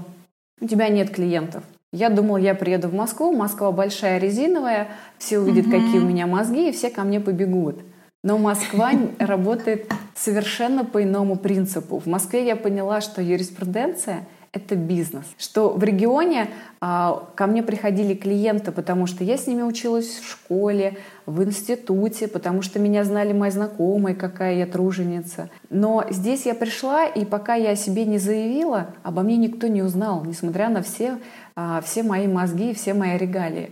у 0.59 0.67
тебя 0.67 0.89
нет 0.89 1.11
клиентов. 1.11 1.63
Я 1.93 2.09
думала, 2.09 2.37
я 2.37 2.55
приеду 2.55 2.87
в 2.87 2.95
Москву, 2.95 3.31
Москва 3.31 3.71
большая 3.71 4.17
резиновая, 4.17 4.87
все 5.19 5.37
увидят, 5.37 5.67
угу. 5.67 5.73
какие 5.73 5.99
у 5.99 6.05
меня 6.05 6.25
мозги, 6.25 6.69
и 6.69 6.71
все 6.71 6.89
ко 6.89 7.03
мне 7.03 7.19
побегут. 7.19 7.81
Но 8.23 8.39
Москва 8.39 8.91
работает 9.19 9.93
совершенно 10.15 10.85
по 10.85 11.03
иному 11.03 11.35
принципу. 11.35 11.99
В 11.99 12.07
Москве 12.07 12.47
я 12.47 12.55
поняла, 12.55 12.99
что 12.99 13.21
юриспруденция 13.21 14.25
это 14.53 14.75
бизнес. 14.75 15.25
Что 15.39 15.69
в 15.69 15.83
регионе 15.83 16.47
а, 16.79 17.27
ко 17.35 17.47
мне 17.47 17.63
приходили 17.63 18.13
клиенты, 18.13 18.71
потому 18.71 19.07
что 19.07 19.23
я 19.23 19.35
с 19.35 19.47
ними 19.47 19.63
училась 19.63 20.19
в 20.19 20.29
школе, 20.29 20.97
в 21.25 21.43
институте, 21.43 22.27
потому 22.27 22.61
что 22.61 22.77
меня 22.79 23.03
знали 23.03 23.33
мои 23.33 23.49
знакомые, 23.49 24.15
какая 24.15 24.55
я 24.55 24.67
труженица. 24.67 25.49
Но 25.71 26.05
здесь 26.11 26.45
я 26.45 26.53
пришла, 26.53 27.05
и 27.05 27.25
пока 27.25 27.55
я 27.55 27.71
о 27.71 27.75
себе 27.75 28.05
не 28.05 28.19
заявила, 28.19 28.93
обо 29.01 29.23
мне 29.23 29.37
никто 29.37 29.67
не 29.67 29.81
узнал, 29.81 30.23
несмотря 30.23 30.69
на 30.69 30.83
все, 30.83 31.17
а, 31.55 31.81
все 31.81 32.03
мои 32.03 32.27
мозги 32.27 32.71
и 32.71 32.75
все 32.75 32.93
мои 32.93 33.17
регалии. 33.17 33.71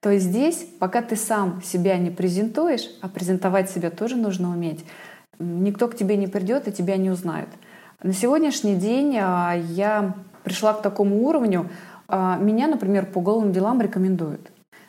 То 0.00 0.10
есть 0.10 0.26
здесь, 0.26 0.66
пока 0.78 1.02
ты 1.02 1.14
сам 1.14 1.62
себя 1.62 1.98
не 1.98 2.10
презентуешь, 2.10 2.88
а 3.02 3.08
презентовать 3.08 3.70
себя 3.70 3.90
тоже 3.90 4.16
нужно 4.16 4.50
уметь, 4.50 4.84
никто 5.38 5.88
к 5.88 5.96
тебе 5.96 6.16
не 6.16 6.26
придет 6.26 6.68
и 6.68 6.72
тебя 6.72 6.96
не 6.96 7.10
узнает. 7.10 7.48
На 8.02 8.12
сегодняшний 8.12 8.74
день 8.74 9.16
а, 9.20 9.54
я 9.54 10.14
пришла 10.42 10.72
к 10.72 10.82
такому 10.82 11.24
уровню, 11.24 11.70
а, 12.08 12.36
меня, 12.36 12.66
например, 12.66 13.06
по 13.06 13.20
голым 13.20 13.52
делам 13.52 13.80
рекомендуют. 13.80 14.46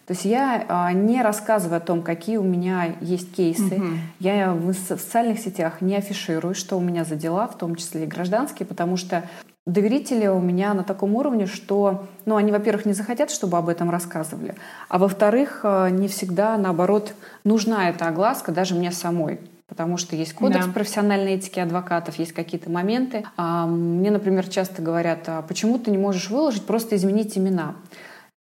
То 0.07 0.13
есть 0.13 0.25
я 0.25 0.65
а, 0.67 0.91
не 0.93 1.21
рассказываю 1.21 1.77
о 1.77 1.79
том, 1.79 2.01
какие 2.01 2.37
у 2.37 2.43
меня 2.43 2.95
есть 3.01 3.31
кейсы. 3.35 3.75
Угу. 3.75 3.87
Я 4.19 4.53
в 4.53 4.73
социальных 4.73 5.39
сетях 5.39 5.79
не 5.81 5.95
афиширую, 5.95 6.55
что 6.55 6.75
у 6.75 6.81
меня 6.81 7.03
за 7.03 7.15
дела, 7.15 7.47
в 7.47 7.55
том 7.55 7.75
числе 7.75 8.05
и 8.05 8.07
гражданские, 8.07 8.65
потому 8.65 8.97
что 8.97 9.23
доверители 9.67 10.25
у 10.25 10.39
меня 10.39 10.73
на 10.73 10.83
таком 10.83 11.15
уровне, 11.15 11.45
что, 11.45 12.07
ну, 12.25 12.35
они, 12.35 12.51
во-первых, 12.51 12.85
не 12.85 12.93
захотят, 12.93 13.29
чтобы 13.29 13.59
об 13.59 13.69
этом 13.69 13.91
рассказывали, 13.91 14.55
а 14.89 14.97
во-вторых, 14.97 15.63
не 15.63 16.09
всегда, 16.09 16.57
наоборот, 16.57 17.13
нужна 17.45 17.89
эта 17.89 18.07
огласка 18.07 18.51
даже 18.51 18.75
мне 18.75 18.91
самой 18.91 19.39
потому 19.73 19.97
что 19.97 20.15
есть 20.15 20.33
кодекс 20.33 20.67
да. 20.67 20.71
профессиональной 20.71 21.33
этики 21.33 21.59
адвокатов, 21.59 22.19
есть 22.19 22.31
какие-то 22.31 22.69
моменты. 22.69 23.25
А, 23.37 23.65
мне, 23.65 24.11
например, 24.11 24.47
часто 24.47 24.83
говорят, 24.83 25.23
а 25.25 25.41
почему 25.41 25.79
ты 25.79 25.89
не 25.89 25.97
можешь 25.97 26.29
выложить, 26.29 26.63
просто 26.63 26.95
изменить 26.95 27.35
имена. 27.39 27.73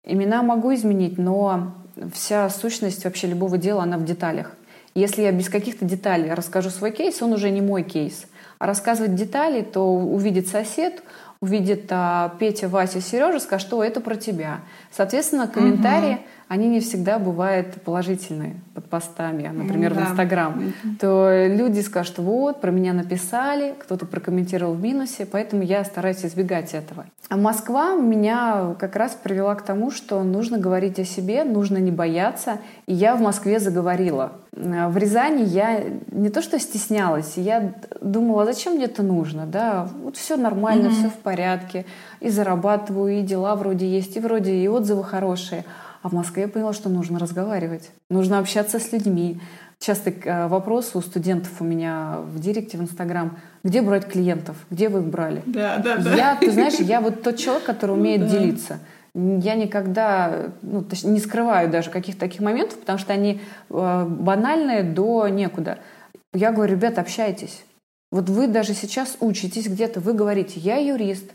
Имена 0.04 0.42
могу 0.42 0.74
изменить, 0.74 1.16
но 1.16 1.72
вся 2.12 2.50
сущность 2.50 3.04
вообще 3.04 3.28
любого 3.28 3.56
дела, 3.56 3.84
она 3.84 3.96
в 3.96 4.04
деталях. 4.04 4.52
Если 4.94 5.22
я 5.22 5.32
без 5.32 5.48
каких-то 5.48 5.86
деталей 5.86 6.34
расскажу 6.34 6.68
свой 6.68 6.90
кейс, 6.90 7.22
он 7.22 7.32
уже 7.32 7.48
не 7.48 7.62
мой 7.62 7.82
кейс. 7.82 8.26
А 8.58 8.66
рассказывать 8.66 9.14
детали, 9.14 9.62
то 9.62 9.90
увидит 9.90 10.48
сосед, 10.48 11.02
увидит 11.40 11.86
а, 11.88 12.34
Петя, 12.38 12.68
Вася, 12.68 13.00
Сережа, 13.00 13.40
скажет, 13.40 13.66
что 13.66 13.82
это 13.82 14.02
про 14.02 14.16
тебя. 14.16 14.60
Соответственно, 14.90 15.48
комментарии, 15.48 16.12
угу. 16.12 16.22
Они 16.52 16.68
не 16.68 16.80
всегда 16.80 17.18
бывают 17.18 17.80
положительные 17.82 18.56
под 18.74 18.84
постами, 18.90 19.48
например, 19.48 19.94
да. 19.94 20.00
в 20.00 20.10
Инстаграм. 20.10 20.74
То 21.00 21.46
люди 21.46 21.80
скажут, 21.80 22.18
вот, 22.18 22.60
про 22.60 22.70
меня 22.70 22.92
написали, 22.92 23.74
кто-то 23.78 24.04
прокомментировал 24.04 24.74
в 24.74 24.82
минусе, 24.82 25.24
поэтому 25.24 25.62
я 25.62 25.82
стараюсь 25.82 26.22
избегать 26.26 26.74
этого. 26.74 27.06
А 27.30 27.38
Москва 27.38 27.94
меня 27.94 28.74
как 28.78 28.96
раз 28.96 29.12
привела 29.12 29.54
к 29.54 29.62
тому, 29.62 29.90
что 29.90 30.22
нужно 30.22 30.58
говорить 30.58 30.98
о 30.98 31.06
себе, 31.06 31.44
нужно 31.44 31.78
не 31.78 31.90
бояться. 31.90 32.58
И 32.86 32.92
я 32.92 33.16
в 33.16 33.22
Москве 33.22 33.58
заговорила. 33.58 34.32
В 34.52 34.94
Рязани 34.98 35.44
я 35.44 35.82
не 36.10 36.28
то 36.28 36.42
что 36.42 36.58
стеснялась, 36.58 37.38
я 37.38 37.72
думала, 38.02 38.44
зачем 38.44 38.74
мне 38.74 38.84
это 38.84 39.02
нужно, 39.02 39.46
да, 39.46 39.88
вот 40.02 40.18
все 40.18 40.36
нормально, 40.36 40.88
mm-hmm. 40.88 40.98
все 40.98 41.08
в 41.08 41.14
порядке, 41.14 41.86
и 42.20 42.28
зарабатываю, 42.28 43.20
и 43.20 43.22
дела 43.22 43.56
вроде 43.56 43.86
есть, 43.86 44.18
и 44.18 44.20
вроде 44.20 44.54
и 44.54 44.68
отзывы 44.68 45.02
хорошие. 45.02 45.64
А 46.02 46.08
в 46.08 46.12
Москве 46.12 46.42
я 46.42 46.48
поняла, 46.48 46.72
что 46.72 46.88
нужно 46.88 47.18
разговаривать, 47.18 47.90
нужно 48.10 48.38
общаться 48.38 48.78
с 48.78 48.92
людьми. 48.92 49.40
Часто 49.78 50.10
э, 50.10 50.48
вопрос 50.48 50.94
у 50.94 51.00
студентов 51.00 51.60
у 51.60 51.64
меня 51.64 52.18
в 52.24 52.38
директе, 52.38 52.76
в 52.78 52.82
Инстаграм, 52.82 53.38
где 53.64 53.82
брать 53.82 54.06
клиентов, 54.06 54.56
где 54.70 54.88
вы 54.88 55.00
их 55.00 55.06
брали? 55.06 55.42
Да, 55.46 55.78
да, 55.78 55.96
да. 55.96 56.14
Я, 56.14 56.36
ты 56.36 56.50
знаешь, 56.50 56.74
я 56.74 57.00
вот 57.00 57.22
тот 57.22 57.36
человек, 57.36 57.64
который 57.64 57.92
умеет 57.92 58.20
ну, 58.22 58.26
да. 58.26 58.32
делиться 58.32 58.78
я 59.14 59.54
никогда 59.56 60.52
ну, 60.62 60.84
не 61.02 61.20
скрываю 61.20 61.70
даже 61.70 61.90
каких-то 61.90 62.20
таких 62.20 62.40
моментов, 62.40 62.78
потому 62.78 62.98
что 62.98 63.12
они 63.12 63.40
э, 63.68 64.06
банальные 64.08 64.84
до 64.84 65.28
некуда. 65.28 65.78
Я 66.32 66.50
говорю, 66.50 66.72
ребят, 66.72 66.98
общайтесь. 66.98 67.62
Вот 68.10 68.30
вы 68.30 68.46
даже 68.46 68.72
сейчас 68.72 69.16
учитесь 69.20 69.68
где-то, 69.68 70.00
вы 70.00 70.14
говорите, 70.14 70.60
я 70.60 70.76
юрист, 70.76 71.30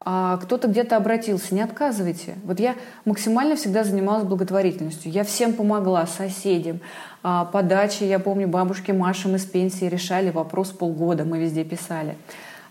а 0.00 0.36
кто-то 0.36 0.68
где-то 0.68 0.96
обратился, 0.96 1.54
не 1.54 1.62
отказывайте. 1.62 2.36
Вот 2.44 2.60
я 2.60 2.76
максимально 3.04 3.56
всегда 3.56 3.82
занималась 3.82 4.24
благотворительностью. 4.24 5.10
Я 5.10 5.24
всем 5.24 5.52
помогла, 5.52 6.06
соседям, 6.06 6.80
а, 7.22 7.44
подачи, 7.44 8.04
я 8.04 8.18
помню, 8.18 8.46
бабушке 8.46 8.92
Маше 8.92 9.28
мы 9.28 9.38
с 9.38 9.44
пенсии 9.44 9.86
решали 9.86 10.30
вопрос 10.30 10.70
полгода, 10.70 11.24
мы 11.24 11.38
везде 11.38 11.64
писали 11.64 12.16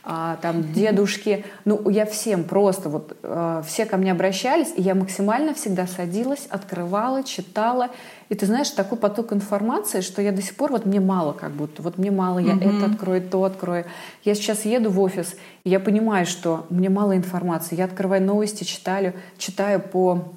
а, 0.07 0.37
там 0.39 0.71
дедушки. 0.71 1.43
Ну, 1.65 1.89
я 1.89 2.05
всем 2.05 2.43
просто, 2.43 2.89
вот 2.89 3.17
э, 3.23 3.63
все 3.65 3.87
ко 3.87 3.97
мне 3.97 4.11
обращались, 4.11 4.71
и 4.75 4.81
я 4.83 4.93
максимально 4.93 5.55
всегда 5.55 5.87
садилась, 5.87 6.45
открывала, 6.47 7.23
читала. 7.23 7.89
И 8.29 8.35
ты 8.35 8.45
знаешь, 8.45 8.69
такой 8.69 8.99
поток 8.99 9.33
информации, 9.33 10.01
что 10.01 10.21
я 10.21 10.31
до 10.31 10.43
сих 10.43 10.55
пор, 10.55 10.71
вот 10.71 10.85
мне 10.85 10.99
мало 10.99 11.33
как 11.33 11.51
будто, 11.51 11.81
вот 11.81 11.97
мне 11.97 12.11
мало, 12.11 12.37
я 12.37 12.53
mm-hmm. 12.53 12.77
это 12.77 12.91
открою, 12.91 13.21
то 13.27 13.43
открою. 13.45 13.85
Я 14.23 14.35
сейчас 14.35 14.65
еду 14.65 14.91
в 14.91 14.99
офис, 14.99 15.35
и 15.63 15.71
я 15.71 15.79
понимаю, 15.79 16.27
что 16.27 16.67
мне 16.69 16.89
мало 16.89 17.17
информации. 17.17 17.75
Я 17.75 17.85
открываю 17.85 18.21
новости, 18.21 18.63
читаю, 18.63 19.13
читаю 19.39 19.79
по 19.79 20.35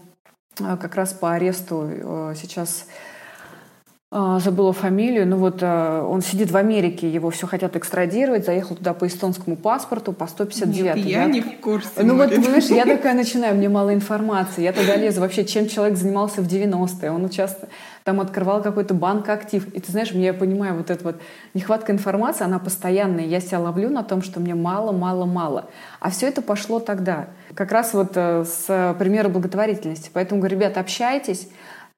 э, 0.60 0.78
как 0.80 0.94
раз 0.94 1.12
по 1.12 1.34
аресту 1.34 1.84
э, 1.86 2.34
сейчас 2.40 2.86
забыла 4.10 4.72
фамилию, 4.72 5.26
ну 5.26 5.36
вот 5.36 5.58
а, 5.60 6.02
он 6.02 6.22
сидит 6.22 6.50
в 6.50 6.56
Америке, 6.56 7.10
его 7.10 7.28
все 7.28 7.46
хотят 7.46 7.76
экстрадировать, 7.76 8.46
заехал 8.46 8.74
туда 8.74 8.94
по 8.94 9.06
эстонскому 9.06 9.54
паспорту, 9.54 10.14
по 10.14 10.26
159. 10.26 10.96
Нет, 10.96 10.96
я, 11.04 11.22
я 11.24 11.26
не 11.26 11.42
в 11.42 11.60
курсе. 11.60 11.90
Ну 11.98 12.16
вот, 12.16 12.34
понимаешь, 12.34 12.64
я 12.70 12.84
такая 12.96 13.12
начинаю, 13.12 13.54
мне 13.56 13.68
мало 13.68 13.92
информации, 13.92 14.62
я 14.62 14.72
тогда 14.72 14.96
лезу 14.96 15.20
вообще, 15.20 15.44
чем 15.44 15.68
человек 15.68 15.98
занимался 15.98 16.40
в 16.40 16.46
90-е, 16.46 17.10
он 17.10 17.28
часто 17.28 17.68
там 18.04 18.22
открывал 18.22 18.62
какой-то 18.62 18.94
банк 18.94 19.28
актив, 19.28 19.68
и 19.74 19.78
ты 19.78 19.92
знаешь, 19.92 20.14
мне 20.14 20.24
я 20.24 20.32
понимаю, 20.32 20.76
вот 20.76 20.88
эта 20.88 21.04
вот 21.04 21.16
нехватка 21.52 21.92
информации, 21.92 22.44
она 22.44 22.58
постоянная, 22.58 23.26
я 23.26 23.40
себя 23.40 23.60
ловлю 23.60 23.90
на 23.90 24.02
том, 24.04 24.22
что 24.22 24.40
мне 24.40 24.54
мало, 24.54 24.90
мало, 24.92 25.26
мало. 25.26 25.66
А 26.00 26.08
все 26.08 26.28
это 26.28 26.40
пошло 26.40 26.80
тогда, 26.80 27.26
как 27.52 27.72
раз 27.72 27.92
вот 27.92 28.12
э, 28.14 28.46
с 28.46 28.96
примера 28.98 29.28
благотворительности. 29.28 30.08
Поэтому 30.14 30.40
говорю, 30.40 30.56
ребята, 30.56 30.80
общайтесь, 30.80 31.48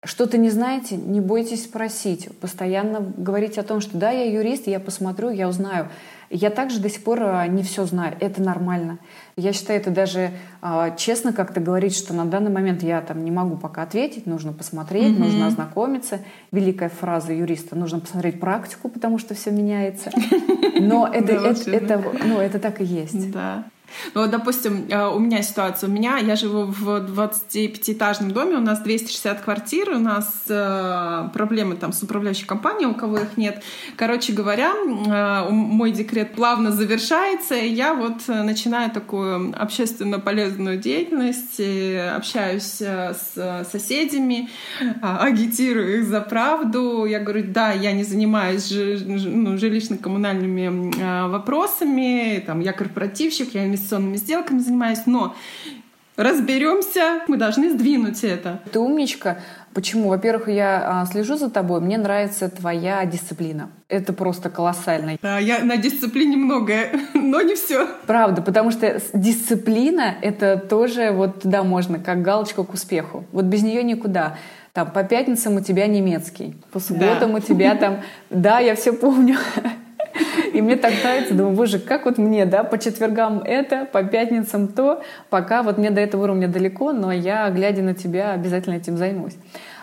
что-то 0.03 0.39
не 0.39 0.49
знаете, 0.49 0.97
не 0.97 1.21
бойтесь 1.21 1.65
спросить. 1.65 2.29
Постоянно 2.39 3.01
говорить 3.01 3.59
о 3.59 3.63
том, 3.63 3.81
что 3.81 3.99
да, 3.99 4.11
я 4.11 4.25
юрист, 4.25 4.67
я 4.67 4.81
посмотрю, 4.81 5.29
я 5.31 5.47
узнаю. 5.47 5.89
Я 6.31 6.51
также 6.51 6.79
до 6.79 6.89
сих 6.89 7.03
пор 7.03 7.23
а, 7.23 7.47
не 7.49 7.63
все 7.63 7.85
знаю. 7.85 8.17
Это 8.21 8.41
нормально. 8.41 8.99
Я 9.37 9.53
считаю, 9.53 9.81
это 9.81 9.91
даже 9.91 10.31
э, 10.63 10.95
честно 10.97 11.33
как-то 11.33 11.61
говорить, 11.61 11.95
что 11.95 12.15
на 12.15 12.25
данный 12.25 12.53
момент 12.53 12.83
я 12.83 13.01
там 13.03 13.25
не 13.25 13.33
могу 13.33 13.57
пока 13.57 13.83
ответить, 13.83 14.27
нужно 14.27 14.53
посмотреть, 14.53 15.17
mm-hmm. 15.17 15.19
нужно 15.19 15.47
ознакомиться. 15.49 16.21
Великая 16.53 16.89
фраза 16.89 17.33
юриста: 17.33 17.77
нужно 17.77 17.99
посмотреть 17.99 18.39
практику, 18.39 18.89
потому 18.89 19.19
что 19.19 19.35
все 19.35 19.51
меняется. 19.51 20.13
Но 20.81 21.09
это, 21.13 21.33
это, 21.33 21.71
это, 21.71 22.05
ну, 22.25 22.39
это 22.39 22.59
так 22.59 22.81
и 22.81 22.85
есть. 22.85 23.33
Да. 23.33 23.65
Ну, 24.15 24.23
вот, 24.23 24.31
допустим, 24.31 24.87
э, 24.89 25.09
у 25.09 25.19
меня 25.19 25.43
ситуация. 25.43 25.89
У 25.89 25.93
меня, 25.93 26.19
я 26.19 26.37
живу 26.37 26.65
в 26.65 26.89
25-этажном 26.89 28.33
доме, 28.33 28.57
у 28.57 28.61
нас 28.61 28.81
260 28.81 29.41
квартир, 29.41 29.91
у 29.91 29.99
нас 29.99 30.45
э, 30.49 31.29
проблемы 31.33 31.77
там 31.77 31.93
с 31.93 32.03
управляющей 32.03 32.47
компанией, 32.47 32.87
у 32.87 32.95
кого 32.95 33.19
их 33.19 33.37
нет. 33.37 33.63
Короче 33.97 34.33
говоря, 34.33 34.73
э, 34.75 35.51
мой 35.51 35.93
декрет 35.93 36.35
плавно 36.35 36.73
завершается, 36.73 37.55
и 37.55 37.69
я 37.69 37.95
вот 37.95 38.29
начинаю 38.29 38.91
такую 38.91 39.55
общественно 39.57 40.19
полезную 40.19 40.79
деятельность, 40.79 41.61
общаюсь 42.17 42.81
с 42.81 43.67
соседями, 43.71 44.49
агитирую 45.03 45.99
их 45.99 46.05
за 46.07 46.21
правду. 46.21 47.05
Я 47.05 47.21
говорю, 47.21 47.45
да, 47.49 47.73
я 47.73 47.93
не 47.93 48.05
занимаюсь 48.05 48.71
ну, 48.71 49.57
жилищно-коммунальными 49.57 51.29
вопросами, 51.29 52.43
там, 52.47 52.61
я 52.61 52.73
корпоративщик, 52.73 53.55
я 53.55 53.65
инвестиционными 53.81 54.17
сделками 54.17 54.59
занимаюсь, 54.59 55.07
но 55.07 55.35
разберемся, 56.17 57.21
мы 57.29 57.37
должны 57.37 57.71
сдвинуть 57.71 58.23
это. 58.25 58.61
Ты 58.73 58.79
умничка. 58.79 59.39
Почему? 59.73 60.09
Во-первых, 60.09 60.49
я 60.49 61.03
а, 61.03 61.07
слежу 61.07 61.37
за 61.37 61.49
тобой, 61.49 61.81
мне 61.81 61.97
нравится 61.97 62.49
твоя 62.49 63.05
дисциплина. 63.05 63.71
Это 63.89 64.13
просто 64.13 64.51
колоссально. 64.51 65.17
Да, 65.23 65.39
я 65.39 65.61
на 65.61 65.77
дисциплине 65.77 66.37
многое, 66.37 66.91
но 67.15 67.41
не 67.41 67.55
все. 67.55 67.87
Правда, 68.07 68.43
потому 68.43 68.73
что 68.73 69.01
дисциплина— 69.15 70.15
это 70.23 70.57
тоже 70.57 71.13
вот 71.13 71.43
туда 71.43 71.63
можно, 71.63 72.01
как 72.01 72.23
галочка 72.23 72.65
к 72.65 72.75
успеху. 72.75 73.25
Вот 73.33 73.45
без 73.45 73.63
нее 73.63 73.83
никуда. 73.85 74.37
Там 74.73 74.91
по 74.91 75.05
пятницам 75.05 75.57
у 75.57 75.61
тебя 75.61 75.87
немецкий, 75.87 76.57
по 76.73 76.81
субботам 76.81 77.33
да. 77.33 77.39
у 77.39 77.41
тебя 77.41 77.75
там... 77.77 78.01
Да, 78.31 78.59
я 78.59 78.75
все 78.75 78.93
помню. 78.93 79.37
И 80.53 80.61
мне 80.61 80.77
так 80.77 80.93
нравится, 81.03 81.35
думаю, 81.35 81.55
боже, 81.55 81.79
как 81.79 82.05
вот 82.05 82.19
мне, 82.19 82.47
да, 82.47 82.65
по 82.65 82.79
четвергам 82.79 83.41
это, 83.41 83.85
по 83.85 84.03
пятницам 84.03 84.69
то, 84.69 85.03
пока 85.29 85.63
вот 85.63 85.79
мне 85.79 85.91
до 85.91 86.01
этого 86.01 86.25
уровня 86.25 86.49
далеко, 86.49 86.93
но 86.93 87.13
я, 87.13 87.49
глядя 87.51 87.83
на 87.83 87.95
тебя, 87.95 88.33
обязательно 88.33 88.75
этим 88.75 88.97
займусь. 88.97 89.35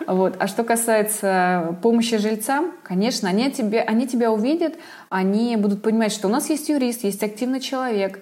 Вот. 0.06 0.36
А 0.38 0.46
что 0.46 0.64
касается 0.64 1.76
помощи 1.82 2.16
жильцам, 2.18 2.72
конечно, 2.82 3.28
они, 3.28 3.50
тебе, 3.50 3.80
они 3.80 4.06
тебя 4.06 4.32
увидят, 4.32 4.74
они 5.08 5.56
будут 5.56 5.82
понимать, 5.82 6.12
что 6.12 6.28
у 6.28 6.30
нас 6.30 6.48
есть 6.50 6.68
юрист, 6.68 7.04
есть 7.04 7.22
активный 7.22 7.60
человек, 7.60 8.20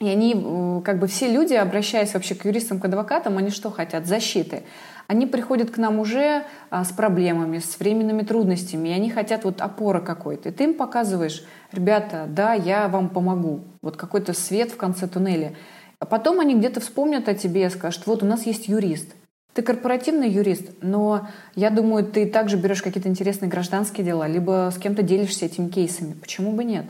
и 0.00 0.08
они, 0.08 0.82
как 0.82 0.98
бы 0.98 1.06
все 1.06 1.30
люди, 1.30 1.52
обращаясь 1.52 2.14
вообще 2.14 2.34
к 2.34 2.46
юристам, 2.46 2.80
к 2.80 2.84
адвокатам, 2.86 3.36
они 3.36 3.50
что 3.50 3.70
хотят? 3.70 4.06
Защиты. 4.06 4.62
Они 5.10 5.26
приходят 5.26 5.72
к 5.72 5.76
нам 5.76 5.98
уже 5.98 6.44
а, 6.70 6.84
с 6.84 6.92
проблемами, 6.92 7.58
с 7.58 7.80
временными 7.80 8.22
трудностями, 8.22 8.90
и 8.90 8.92
они 8.92 9.10
хотят 9.10 9.42
вот 9.42 9.60
опоры 9.60 10.00
какой-то. 10.00 10.50
И 10.50 10.52
ты 10.52 10.62
им 10.62 10.74
показываешь, 10.74 11.44
ребята, 11.72 12.26
да, 12.28 12.54
я 12.54 12.86
вам 12.86 13.08
помогу. 13.08 13.62
Вот 13.82 13.96
какой-то 13.96 14.34
свет 14.34 14.70
в 14.70 14.76
конце 14.76 15.08
туннеля. 15.08 15.56
А 15.98 16.06
потом 16.06 16.38
они 16.38 16.54
где-то 16.54 16.78
вспомнят 16.78 17.28
о 17.28 17.34
тебе 17.34 17.66
и 17.66 17.70
скажут, 17.70 18.06
вот 18.06 18.22
у 18.22 18.26
нас 18.26 18.46
есть 18.46 18.68
юрист. 18.68 19.16
Ты 19.52 19.62
корпоративный 19.62 20.30
юрист, 20.30 20.70
но 20.80 21.26
я 21.56 21.70
думаю, 21.70 22.04
ты 22.04 22.24
также 22.24 22.56
берешь 22.56 22.80
какие-то 22.80 23.08
интересные 23.08 23.48
гражданские 23.48 24.06
дела, 24.06 24.28
либо 24.28 24.70
с 24.72 24.78
кем-то 24.78 25.02
делишься 25.02 25.46
этими 25.46 25.70
кейсами. 25.70 26.12
Почему 26.12 26.52
бы 26.52 26.62
нет? 26.62 26.84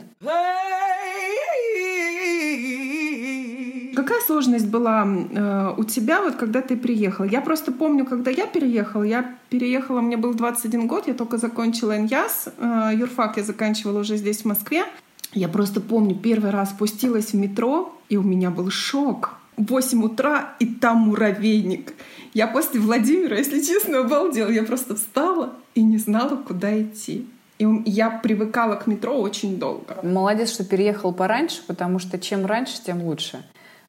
Какая 3.95 4.21
сложность 4.21 4.67
была 4.67 5.05
э, 5.05 5.73
у 5.77 5.83
тебя, 5.83 6.21
вот 6.21 6.35
когда 6.35 6.61
ты 6.61 6.77
приехала? 6.77 7.25
Я 7.25 7.41
просто 7.41 7.71
помню, 7.71 8.05
когда 8.05 8.31
я 8.31 8.47
переехала, 8.47 9.03
я 9.03 9.35
переехала, 9.49 10.01
мне 10.01 10.17
был 10.17 10.33
21 10.33 10.87
год, 10.87 11.07
я 11.07 11.13
только 11.13 11.37
закончила 11.37 11.97
НЯС, 11.97 12.49
э, 12.57 12.91
юрфак 12.95 13.37
я 13.37 13.43
заканчивала 13.43 13.99
уже 13.99 14.17
здесь, 14.17 14.41
в 14.41 14.45
Москве. 14.45 14.85
Я 15.33 15.47
просто 15.47 15.81
помню, 15.81 16.15
первый 16.15 16.51
раз 16.51 16.69
спустилась 16.71 17.31
в 17.31 17.35
метро, 17.35 17.93
и 18.09 18.17
у 18.17 18.23
меня 18.23 18.49
был 18.49 18.69
шок. 18.69 19.35
8 19.57 20.03
утра, 20.03 20.55
и 20.59 20.65
там 20.65 20.97
муравейник. 20.99 21.93
Я 22.33 22.47
после 22.47 22.79
Владимира, 22.79 23.37
если 23.37 23.61
честно, 23.61 23.99
обалдела. 23.99 24.49
Я 24.49 24.63
просто 24.63 24.95
встала 24.95 25.53
и 25.75 25.83
не 25.83 25.97
знала, 25.97 26.35
куда 26.35 26.81
идти. 26.81 27.27
И 27.59 27.67
я 27.85 28.09
привыкала 28.09 28.75
к 28.75 28.87
метро 28.87 29.19
очень 29.19 29.59
долго. 29.59 29.97
Молодец, 30.03 30.51
что 30.51 30.63
переехал 30.63 31.13
пораньше, 31.13 31.61
потому 31.67 31.99
что 31.99 32.17
чем 32.17 32.45
раньше, 32.45 32.81
тем 32.83 33.03
лучше. 33.03 33.43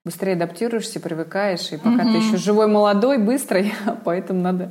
Быстрее 0.04 0.32
адаптируешься, 0.32 0.98
привыкаешь, 0.98 1.70
и 1.70 1.76
пока 1.76 2.02
угу. 2.02 2.12
ты 2.12 2.18
еще 2.18 2.36
живой, 2.36 2.66
молодой, 2.66 3.18
быстрый, 3.18 3.72
поэтому 4.04 4.40
надо 4.40 4.70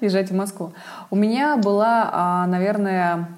езжать 0.00 0.30
в 0.30 0.34
Москву. 0.34 0.72
У 1.10 1.16
меня 1.16 1.56
была, 1.56 2.10
а, 2.12 2.46
наверное, 2.48 3.28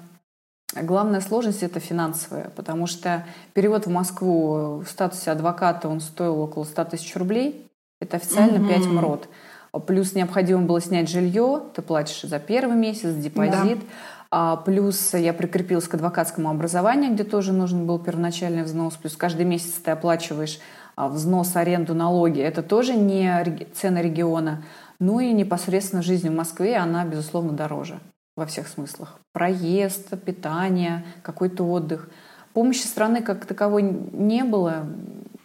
главная 0.73 1.21
сложность 1.21 1.61
это 1.61 1.79
финансовая, 1.79 2.49
потому 2.55 2.87
что 2.87 3.23
перевод 3.53 3.85
в 3.85 3.91
Москву 3.91 4.79
в 4.79 4.87
статусе 4.87 5.29
адвоката 5.29 5.87
он 5.87 5.99
стоил 5.99 6.39
около 6.41 6.63
100 6.63 6.85
тысяч 6.85 7.15
рублей. 7.15 7.69
Это 8.01 8.17
официально 8.17 8.59
угу. 8.59 8.69
5 8.69 8.85
МРОД. 8.87 9.29
Плюс 9.85 10.13
необходимо 10.13 10.63
было 10.63 10.81
снять 10.81 11.07
жилье, 11.07 11.61
ты 11.75 11.83
платишь 11.83 12.21
за 12.21 12.39
первый 12.39 12.75
месяц 12.75 13.13
депозит. 13.13 13.79
Да. 13.79 13.85
А, 14.29 14.55
плюс 14.57 15.13
я 15.13 15.33
прикрепилась 15.33 15.87
к 15.87 15.93
адвокатскому 15.93 16.49
образованию, 16.49 17.13
где 17.13 17.23
тоже 17.23 17.53
нужен 17.53 17.85
был 17.85 17.99
первоначальный 17.99 18.63
взнос. 18.63 18.95
Плюс 18.95 19.15
каждый 19.15 19.45
месяц 19.45 19.73
ты 19.83 19.91
оплачиваешь 19.91 20.59
взнос, 20.97 21.55
аренду, 21.55 21.93
налоги. 21.93 22.41
Это 22.41 22.63
тоже 22.63 22.95
не 22.95 23.45
цены 23.73 23.99
региона. 23.99 24.63
Ну 24.99 25.19
и 25.19 25.31
непосредственно 25.31 26.01
жизнь 26.01 26.29
в 26.29 26.35
Москве, 26.35 26.77
она, 26.77 27.05
безусловно, 27.05 27.53
дороже 27.53 27.99
во 28.35 28.45
всех 28.45 28.67
смыслах. 28.67 29.19
Проезд, 29.31 30.19
питание, 30.23 31.05
какой-то 31.21 31.63
отдых. 31.63 32.09
Помощи 32.53 32.85
страны 32.85 33.21
как 33.21 33.45
таковой 33.45 33.83
не 33.83 34.43
было. 34.43 34.87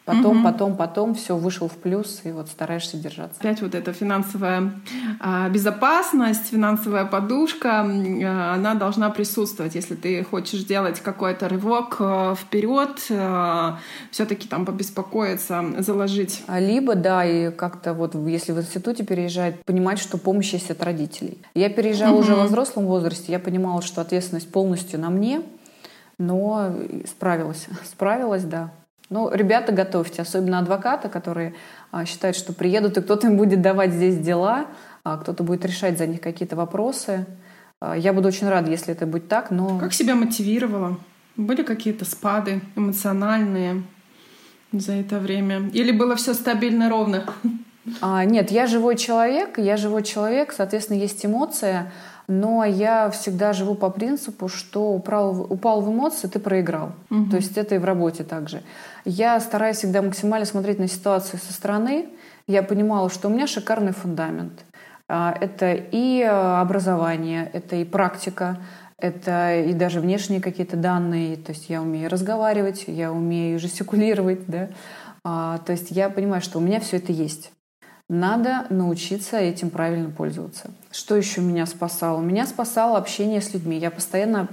Потом, 0.04 0.38
угу. 0.38 0.44
потом, 0.44 0.76
потом 0.76 1.14
все 1.14 1.36
вышел 1.36 1.68
в 1.68 1.76
плюс, 1.76 2.22
и 2.24 2.32
вот 2.32 2.48
стараешься 2.48 2.96
держаться. 2.96 3.38
Опять 3.38 3.62
вот 3.62 3.76
эта 3.76 3.92
финансовая 3.92 4.72
а, 5.20 5.48
безопасность, 5.48 6.48
финансовая 6.48 7.04
подушка, 7.04 7.82
а, 7.82 8.54
она 8.54 8.74
должна 8.74 9.10
присутствовать. 9.10 9.76
Если 9.76 9.94
ты 9.94 10.24
хочешь 10.24 10.60
сделать 10.60 10.98
какой-то 10.98 11.48
рывок 11.48 11.98
а, 12.00 12.34
вперед, 12.34 13.06
а, 13.10 13.78
все-таки 14.10 14.48
там 14.48 14.66
побеспокоиться, 14.66 15.64
заложить. 15.78 16.42
А 16.48 16.58
либо, 16.58 16.96
да, 16.96 17.24
и 17.24 17.52
как-то 17.52 17.94
вот, 17.94 18.16
если 18.26 18.50
в 18.50 18.58
институте 18.58 19.04
переезжать, 19.04 19.64
понимать, 19.64 20.00
что 20.00 20.18
помощь 20.18 20.52
есть 20.52 20.72
от 20.72 20.82
родителей. 20.82 21.38
Я 21.54 21.70
переезжала 21.70 22.14
угу. 22.14 22.22
уже 22.22 22.34
во 22.34 22.46
взрослом 22.46 22.86
возрасте, 22.86 23.30
я 23.30 23.38
понимала, 23.38 23.82
что 23.82 24.00
ответственность 24.00 24.50
полностью 24.50 24.98
на 24.98 25.10
мне, 25.10 25.42
но 26.18 26.74
справилась. 27.06 27.68
Справилась, 27.84 28.42
да. 28.42 28.72
Ну, 29.12 29.30
ребята, 29.30 29.72
готовьте, 29.72 30.22
особенно 30.22 30.58
адвокаты, 30.58 31.10
которые 31.10 31.52
а, 31.90 32.06
считают, 32.06 32.34
что 32.34 32.54
приедут, 32.54 32.96
и 32.96 33.02
кто-то 33.02 33.26
им 33.26 33.36
будет 33.36 33.60
давать 33.60 33.92
здесь 33.92 34.16
дела, 34.16 34.68
а 35.04 35.18
кто-то 35.18 35.42
будет 35.42 35.66
решать 35.66 35.98
за 35.98 36.06
них 36.06 36.22
какие-то 36.22 36.56
вопросы. 36.56 37.26
А, 37.78 37.94
я 37.94 38.14
буду 38.14 38.28
очень 38.28 38.48
рада, 38.48 38.70
если 38.70 38.94
это 38.94 39.04
будет 39.04 39.28
так, 39.28 39.50
но... 39.50 39.78
Как 39.78 39.92
себя 39.92 40.14
мотивировала? 40.14 40.98
Были 41.36 41.62
какие-то 41.62 42.06
спады 42.06 42.62
эмоциональные 42.74 43.82
за 44.72 44.92
это 44.94 45.18
время? 45.18 45.68
Или 45.74 45.92
было 45.92 46.16
все 46.16 46.32
стабильно 46.32 46.88
ровно? 46.88 47.26
А, 48.00 48.24
нет, 48.24 48.50
я 48.50 48.66
живой 48.66 48.96
человек, 48.96 49.58
я 49.58 49.76
живой 49.76 50.04
человек, 50.04 50.54
соответственно, 50.56 50.96
есть 50.96 51.26
эмоция, 51.26 51.92
но 52.28 52.64
я 52.64 53.10
всегда 53.10 53.52
живу 53.52 53.74
по 53.74 53.90
принципу, 53.90 54.48
что 54.48 54.92
упал, 54.92 55.46
упал 55.48 55.80
в 55.80 55.90
эмоции, 55.90 56.28
ты 56.28 56.38
проиграл. 56.38 56.92
Угу. 57.10 57.30
То 57.30 57.36
есть 57.36 57.56
это 57.56 57.74
и 57.74 57.78
в 57.78 57.84
работе 57.84 58.24
также. 58.24 58.62
Я 59.04 59.38
стараюсь 59.40 59.78
всегда 59.78 60.02
максимально 60.02 60.46
смотреть 60.46 60.78
на 60.78 60.88
ситуацию 60.88 61.40
со 61.40 61.52
стороны. 61.52 62.08
Я 62.46 62.62
понимала, 62.62 63.10
что 63.10 63.28
у 63.28 63.30
меня 63.30 63.46
шикарный 63.46 63.92
фундамент. 63.92 64.64
А, 65.08 65.36
это 65.40 65.72
и 65.74 66.22
а, 66.22 66.60
образование, 66.60 67.50
это 67.52 67.76
и 67.76 67.84
практика, 67.84 68.58
это 68.98 69.56
и 69.60 69.72
даже 69.72 70.00
внешние 70.00 70.40
какие-то 70.40 70.76
данные. 70.76 71.36
То 71.36 71.52
есть 71.52 71.68
я 71.68 71.82
умею 71.82 72.08
разговаривать, 72.08 72.84
я 72.86 73.12
умею 73.12 73.58
жестикулировать, 73.58 74.46
да. 74.46 74.68
А, 75.24 75.58
то 75.58 75.72
есть 75.72 75.90
я 75.90 76.08
понимаю, 76.08 76.40
что 76.40 76.58
у 76.58 76.62
меня 76.62 76.80
все 76.80 76.96
это 76.96 77.12
есть. 77.12 77.52
Надо 78.12 78.66
научиться 78.68 79.38
этим 79.38 79.70
правильно 79.70 80.10
пользоваться. 80.10 80.70
Что 80.90 81.16
еще 81.16 81.40
меня 81.40 81.64
спасало? 81.64 82.20
Меня 82.20 82.46
спасало 82.46 82.98
общение 82.98 83.40
с 83.40 83.54
людьми. 83.54 83.78
Я 83.78 83.90
постоянно 83.90 84.48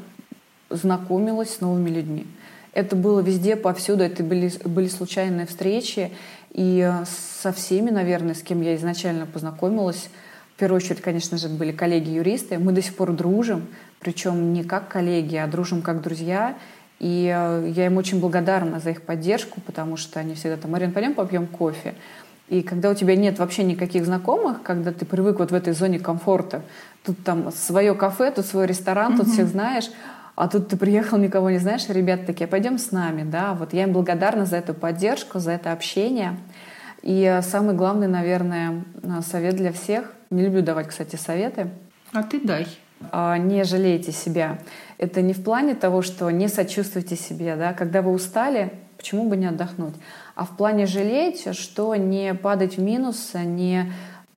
знакомилась 0.70 1.56
с 1.56 1.60
новыми 1.60 1.90
людьми. 1.90 2.26
Это 2.72 2.96
было 2.96 3.20
везде, 3.20 3.58
повсюду. 3.58 4.02
Это 4.02 4.24
были, 4.24 4.50
были 4.64 4.88
случайные 4.88 5.46
встречи. 5.46 6.10
И 6.52 6.90
со 7.42 7.52
всеми, 7.52 7.90
наверное, 7.90 8.34
с 8.34 8.42
кем 8.42 8.62
я 8.62 8.78
изначально 8.78 9.26
познакомилась, 9.26 10.10
в 10.56 10.58
первую 10.58 10.78
очередь, 10.78 11.02
конечно 11.02 11.38
же, 11.38 11.50
были 11.50 11.74
коллеги-юристы. 11.74 12.60
Мы 12.60 12.72
до 12.72 12.82
сих 12.82 12.96
пор 12.96 13.12
дружим, 13.12 13.68
причем 14.00 14.54
не 14.54 14.64
как 14.64 14.88
коллеги, 14.88 15.36
а 15.36 15.48
дружим 15.48 15.82
как 15.82 16.02
друзья. 16.02 16.58
И 17.00 17.24
я 17.26 17.86
им 17.86 17.98
очень 17.98 18.22
благодарна 18.22 18.80
за 18.80 18.92
их 18.92 19.02
поддержку, 19.02 19.60
потому 19.60 19.98
что 19.98 20.22
они 20.22 20.36
всегда 20.36 20.56
там, 20.56 20.72
Марин, 20.72 20.94
пойдем 20.94 21.14
попьем 21.14 21.46
кофе. 21.46 21.96
И 22.50 22.64
когда 22.64 22.90
у 22.90 22.96
тебя 22.96 23.16
нет 23.16 23.38
вообще 23.38 23.64
никаких 23.64 24.06
знакомых, 24.06 24.64
когда 24.64 24.92
ты 24.92 25.06
привык 25.06 25.40
вот 25.40 25.52
в 25.52 25.54
этой 25.54 25.74
зоне 25.74 26.00
комфорта, 26.00 26.64
тут 27.06 27.24
там 27.24 27.52
свое 27.52 27.94
кафе, 27.94 28.32
тут 28.32 28.46
свой 28.46 28.66
ресторан, 28.66 29.18
тут 29.18 29.28
mm-hmm. 29.28 29.32
всех 29.32 29.48
знаешь, 29.48 29.92
а 30.36 30.48
тут 30.48 30.68
ты 30.68 30.78
приехал, 30.78 31.18
никого 31.18 31.50
не 31.52 31.60
знаешь, 31.60 31.88
и 31.90 31.94
ребята 31.94 32.26
такие, 32.26 32.48
пойдем 32.48 32.78
с 32.78 32.92
нами, 32.92 33.24
да, 33.24 33.54
вот 33.54 33.74
я 33.74 33.84
им 33.84 33.94
благодарна 33.94 34.46
за 34.46 34.58
эту 34.58 34.74
поддержку, 34.74 35.40
за 35.40 35.52
это 35.52 35.72
общение. 35.72 36.38
И 37.02 37.40
самый 37.44 37.76
главный, 37.76 38.08
наверное, 38.08 38.84
совет 39.22 39.56
для 39.56 39.72
всех, 39.72 40.12
не 40.30 40.44
люблю 40.44 40.62
давать, 40.62 40.88
кстати, 40.88 41.18
советы. 41.18 41.70
А 42.14 42.24
ты 42.24 42.40
дай. 42.40 42.68
А, 43.12 43.38
не 43.38 43.64
жалейте 43.64 44.12
себя. 44.12 44.60
Это 44.98 45.22
не 45.22 45.34
в 45.34 45.44
плане 45.44 45.76
того, 45.76 46.02
что 46.02 46.30
не 46.30 46.48
сочувствуйте 46.48 47.16
себе, 47.16 47.56
да, 47.56 47.74
когда 47.74 48.02
вы 48.02 48.12
устали, 48.12 48.74
почему 49.00 49.30
бы 49.30 49.38
не 49.38 49.48
отдохнуть? 49.48 49.96
а 50.36 50.46
в 50.46 50.56
плане 50.56 50.86
жалеть, 50.86 51.54
что 51.58 51.96
не 51.96 52.34
падать 52.34 52.78
в 52.78 52.82
минус, 52.82 53.32
не 53.34 53.92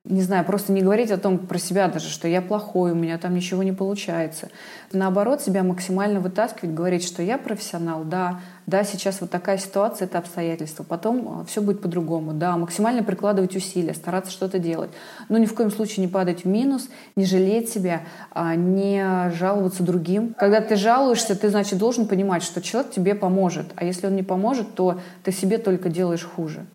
не 0.04 0.20
знаю, 0.22 0.44
просто 0.44 0.72
не 0.72 0.82
говорить 0.82 1.12
о 1.12 1.16
том 1.16 1.38
про 1.38 1.58
себя 1.58 1.86
даже, 1.86 2.08
что 2.08 2.26
я 2.26 2.42
плохой, 2.42 2.90
у 2.90 2.94
меня 2.96 3.18
там 3.18 3.34
ничего 3.34 3.62
не 3.62 3.70
получается. 3.70 4.48
Наоборот, 4.92 5.42
себя 5.42 5.62
максимально 5.62 6.18
вытаскивать, 6.18 6.74
говорить, 6.74 7.04
что 7.04 7.22
я 7.22 7.38
профессионал, 7.38 8.02
да, 8.02 8.40
да, 8.66 8.82
сейчас 8.82 9.20
вот 9.20 9.30
такая 9.30 9.58
ситуация, 9.58 10.06
это 10.06 10.18
обстоятельства, 10.18 10.82
потом 10.82 11.42
а, 11.42 11.44
все 11.44 11.60
будет 11.60 11.80
по-другому, 11.80 12.32
да, 12.32 12.56
максимально 12.56 13.04
прикладывать 13.04 13.54
усилия, 13.54 13.94
стараться 13.94 14.32
что-то 14.32 14.58
делать, 14.58 14.90
но 15.28 15.38
ни 15.38 15.46
в 15.46 15.54
коем 15.54 15.70
случае 15.70 16.04
не 16.04 16.10
падать 16.10 16.42
в 16.42 16.48
минус, 16.48 16.88
не 17.14 17.24
жалеть 17.24 17.68
себя, 17.68 18.02
а, 18.32 18.56
не 18.56 19.30
жаловаться 19.38 19.84
другим. 19.84 20.34
Когда 20.36 20.60
ты 20.60 20.74
жалуешься, 20.74 21.36
ты, 21.36 21.48
значит, 21.48 21.78
должен 21.78 22.08
понимать, 22.08 22.42
что 22.42 22.60
человек 22.60 22.90
тебе 22.90 23.14
поможет, 23.14 23.66
а 23.76 23.84
если 23.84 24.08
он 24.08 24.16
не 24.16 24.24
поможет, 24.24 24.74
то 24.74 24.98
ты 25.22 25.30
себе 25.30 25.58
только 25.58 25.90
делаешь 25.90 26.24
хуже. 26.24 26.66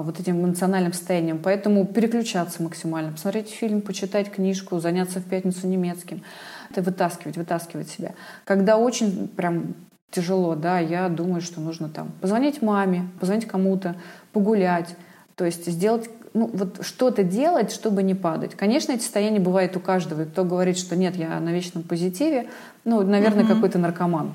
Вот 0.00 0.18
этим 0.18 0.42
эмоциональным 0.42 0.92
состоянием. 0.92 1.38
Поэтому 1.38 1.86
переключаться 1.86 2.62
максимально, 2.62 3.12
посмотреть 3.12 3.50
фильм, 3.50 3.82
почитать 3.82 4.30
книжку, 4.30 4.80
заняться 4.80 5.20
в 5.20 5.24
пятницу 5.24 5.66
немецким. 5.66 6.22
Это 6.70 6.80
вытаскивать, 6.80 7.36
вытаскивать 7.36 7.90
себя. 7.90 8.12
Когда 8.44 8.78
очень 8.78 9.28
прям 9.28 9.74
тяжело, 10.10 10.54
да, 10.54 10.78
я 10.78 11.08
думаю, 11.08 11.42
что 11.42 11.60
нужно 11.60 11.88
там 11.88 12.12
позвонить 12.20 12.62
маме, 12.62 13.08
позвонить 13.20 13.46
кому-то, 13.46 13.96
погулять, 14.32 14.96
то 15.34 15.44
есть 15.44 15.66
сделать 15.66 16.08
ну, 16.34 16.50
вот 16.52 16.84
что-то 16.84 17.22
делать, 17.22 17.72
чтобы 17.72 18.02
не 18.02 18.14
падать. 18.14 18.54
Конечно, 18.54 18.92
эти 18.92 19.02
состояния 19.02 19.40
бывают 19.40 19.76
у 19.76 19.80
каждого. 19.80 20.22
И 20.22 20.24
кто 20.24 20.44
говорит, 20.44 20.78
что 20.78 20.96
нет, 20.96 21.16
я 21.16 21.38
на 21.40 21.50
вечном 21.50 21.82
позитиве, 21.82 22.48
ну, 22.84 23.02
наверное, 23.02 23.44
mm-hmm. 23.44 23.54
какой-то 23.54 23.78
наркоман. 23.78 24.32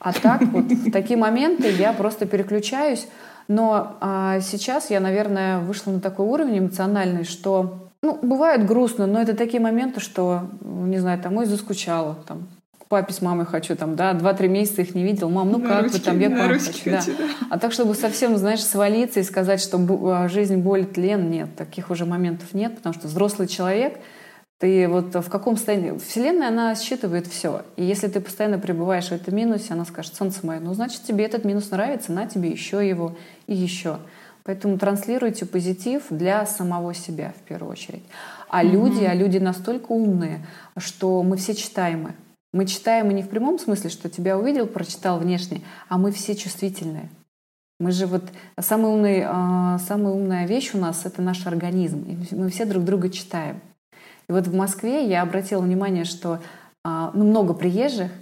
А 0.00 0.12
так 0.12 0.42
вот 0.42 0.64
в 0.64 0.90
такие 0.90 1.18
моменты 1.18 1.70
я 1.70 1.92
просто 1.92 2.26
переключаюсь. 2.26 3.06
Но 3.50 3.96
а, 4.00 4.38
сейчас 4.42 4.90
я, 4.90 5.00
наверное, 5.00 5.58
вышла 5.58 5.90
на 5.90 6.00
такой 6.00 6.24
уровень 6.24 6.60
эмоциональный, 6.60 7.24
что 7.24 7.88
ну, 8.00 8.16
бывает 8.22 8.64
грустно, 8.64 9.08
но 9.08 9.20
это 9.20 9.34
такие 9.34 9.60
моменты, 9.60 9.98
что, 9.98 10.42
не 10.60 10.98
знаю, 10.98 11.20
там, 11.20 11.36
ой, 11.36 11.46
заскучала, 11.46 12.16
там, 12.28 12.46
к 12.78 12.86
папе 12.86 13.12
с 13.12 13.20
мамой 13.20 13.46
хочу, 13.46 13.74
там, 13.74 13.96
да, 13.96 14.12
два-три 14.12 14.46
месяца 14.46 14.82
их 14.82 14.94
не 14.94 15.02
видел, 15.02 15.30
мам, 15.30 15.50
ну 15.50 15.58
на 15.58 15.66
как 15.66 15.82
ручки, 15.82 15.96
вы 15.96 16.04
там, 16.04 16.20
я 16.20 16.28
к 16.28 16.38
вам 16.38 16.48
хочу, 16.60 16.90
да. 16.92 17.02
да. 17.04 17.24
А 17.50 17.58
так, 17.58 17.72
чтобы 17.72 17.96
совсем, 17.96 18.36
знаешь, 18.36 18.62
свалиться 18.62 19.18
и 19.18 19.24
сказать, 19.24 19.60
что 19.60 19.84
а, 20.04 20.28
жизнь 20.28 20.58
боль, 20.58 20.86
тлен, 20.86 21.28
нет, 21.28 21.48
таких 21.56 21.90
уже 21.90 22.06
моментов 22.06 22.54
нет, 22.54 22.76
потому 22.76 22.94
что 22.94 23.08
взрослый 23.08 23.48
человек— 23.48 23.98
ты 24.60 24.88
вот 24.88 25.14
в 25.14 25.28
каком 25.30 25.56
состоянии... 25.56 25.96
Вселенная, 25.96 26.48
она 26.48 26.74
считывает 26.74 27.26
все. 27.26 27.62
И 27.76 27.82
если 27.82 28.08
ты 28.08 28.20
постоянно 28.20 28.58
пребываешь 28.58 29.08
в 29.08 29.12
этом 29.12 29.34
минусе, 29.34 29.72
она 29.72 29.86
скажет, 29.86 30.14
солнце 30.14 30.46
мое, 30.46 30.60
ну, 30.60 30.74
значит, 30.74 31.02
тебе 31.02 31.24
этот 31.24 31.46
минус 31.46 31.70
нравится, 31.70 32.12
на 32.12 32.26
тебе 32.26 32.50
еще 32.50 32.86
его 32.86 33.16
и 33.46 33.54
еще. 33.54 33.98
Поэтому 34.44 34.76
транслируйте 34.76 35.46
позитив 35.46 36.04
для 36.10 36.44
самого 36.44 36.92
себя 36.92 37.32
в 37.38 37.48
первую 37.48 37.72
очередь. 37.72 38.02
А 38.50 38.62
mm-hmm. 38.62 38.70
люди, 38.70 39.04
а 39.04 39.14
люди 39.14 39.38
настолько 39.38 39.92
умные, 39.92 40.44
что 40.76 41.22
мы 41.22 41.38
все 41.38 41.54
читаемы. 41.54 42.12
Мы 42.52 42.66
читаем 42.66 43.10
и 43.10 43.14
не 43.14 43.22
в 43.22 43.30
прямом 43.30 43.58
смысле, 43.58 43.88
что 43.88 44.10
тебя 44.10 44.36
увидел, 44.36 44.66
прочитал 44.66 45.18
внешне, 45.18 45.62
а 45.88 45.96
мы 45.96 46.12
все 46.12 46.36
чувствительные. 46.36 47.08
Мы 47.78 47.92
же 47.92 48.06
вот 48.06 48.24
самый 48.58 48.92
умный, 48.92 49.24
а, 49.26 49.78
самая 49.78 50.12
умная 50.12 50.46
вещь 50.46 50.72
у 50.74 50.78
нас 50.78 51.06
это 51.06 51.22
наш 51.22 51.46
организм. 51.46 52.04
И 52.04 52.34
мы 52.34 52.50
все 52.50 52.66
друг 52.66 52.84
друга 52.84 53.08
читаем. 53.08 53.62
И 54.30 54.32
вот 54.32 54.46
в 54.46 54.54
Москве 54.54 55.08
я 55.08 55.22
обратила 55.22 55.60
внимание, 55.60 56.04
что 56.04 56.38
а, 56.84 57.10
ну, 57.14 57.24
много 57.24 57.52
приезжих, 57.52 58.12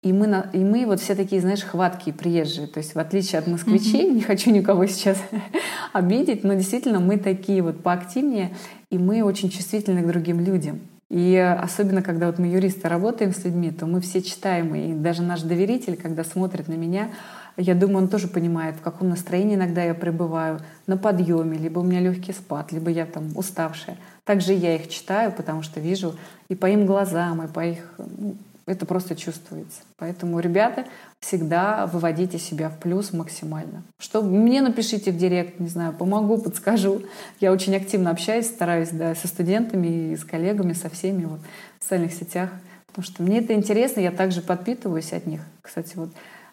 и 0.00 0.12
мы, 0.12 0.28
на, 0.28 0.48
и 0.52 0.58
мы 0.58 0.86
вот 0.86 1.00
все 1.00 1.16
такие, 1.16 1.40
знаешь, 1.40 1.64
хваткие 1.64 2.14
приезжие. 2.14 2.68
То 2.68 2.78
есть 2.78 2.94
в 2.94 2.98
отличие 3.00 3.40
от 3.40 3.48
москвичей, 3.48 4.08
mm-hmm. 4.08 4.14
не 4.14 4.20
хочу 4.20 4.52
никого 4.52 4.86
сейчас 4.86 5.20
обидеть, 5.92 6.44
но 6.44 6.54
действительно 6.54 7.00
мы 7.00 7.18
такие 7.18 7.62
вот 7.62 7.82
поактивнее, 7.82 8.54
и 8.92 8.98
мы 8.98 9.24
очень 9.24 9.50
чувствительны 9.50 10.02
к 10.02 10.06
другим 10.06 10.38
людям. 10.38 10.78
И 11.10 11.36
особенно, 11.36 12.00
когда 12.00 12.26
вот 12.26 12.38
мы 12.38 12.46
юристы 12.46 12.88
работаем 12.88 13.34
с 13.34 13.44
людьми, 13.44 13.72
то 13.72 13.86
мы 13.86 14.00
все 14.00 14.22
читаем, 14.22 14.72
и 14.72 14.94
даже 14.94 15.22
наш 15.22 15.42
доверитель, 15.42 15.96
когда 15.96 16.22
смотрит 16.22 16.68
на 16.68 16.74
меня, 16.74 17.10
я 17.56 17.74
думаю, 17.74 18.04
он 18.04 18.08
тоже 18.08 18.28
понимает, 18.28 18.76
в 18.76 18.82
каком 18.82 19.08
настроении 19.08 19.54
иногда 19.54 19.82
я 19.82 19.94
пребываю, 19.94 20.60
на 20.86 20.96
подъеме, 20.96 21.56
либо 21.56 21.80
у 21.80 21.82
меня 21.82 22.00
легкий 22.00 22.32
спад, 22.32 22.72
либо 22.72 22.90
я 22.90 23.06
там 23.06 23.36
уставшая. 23.36 23.96
Также 24.24 24.52
я 24.52 24.76
их 24.76 24.88
читаю, 24.88 25.32
потому 25.32 25.62
что 25.62 25.80
вижу 25.80 26.14
и 26.48 26.54
по 26.54 26.66
им 26.66 26.86
глазам, 26.86 27.42
и 27.42 27.48
по 27.48 27.64
их... 27.64 27.94
Ну, 27.98 28.36
это 28.66 28.84
просто 28.84 29.14
чувствуется. 29.14 29.82
Поэтому, 29.96 30.40
ребята, 30.40 30.86
всегда 31.20 31.86
выводите 31.86 32.38
себя 32.38 32.68
в 32.68 32.78
плюс 32.78 33.12
максимально. 33.12 33.84
Что 33.98 34.22
мне 34.22 34.60
напишите 34.60 35.12
в 35.12 35.16
директ, 35.16 35.60
не 35.60 35.68
знаю, 35.68 35.92
помогу, 35.92 36.38
подскажу. 36.38 37.02
Я 37.40 37.52
очень 37.52 37.76
активно 37.76 38.10
общаюсь, 38.10 38.46
стараюсь 38.46 38.90
да, 38.90 39.14
со 39.14 39.28
студентами 39.28 40.12
и 40.12 40.16
с 40.16 40.24
коллегами, 40.24 40.72
со 40.72 40.90
всеми 40.90 41.26
вот, 41.26 41.38
в 41.78 41.84
социальных 41.84 42.12
сетях. 42.12 42.50
Потому 42.88 43.04
что 43.04 43.22
мне 43.22 43.38
это 43.38 43.54
интересно, 43.54 44.00
я 44.00 44.10
также 44.10 44.42
подпитываюсь 44.42 45.12
от 45.12 45.26
них. 45.26 45.42
Кстати, 45.62 45.92
вот 45.94 46.10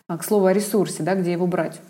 к 0.07 0.23
слову 0.23 0.45
о 0.47 0.53
ресурсе, 0.53 1.03
да, 1.03 1.15
где 1.15 1.31
его 1.31 1.47
брать. 1.47 1.81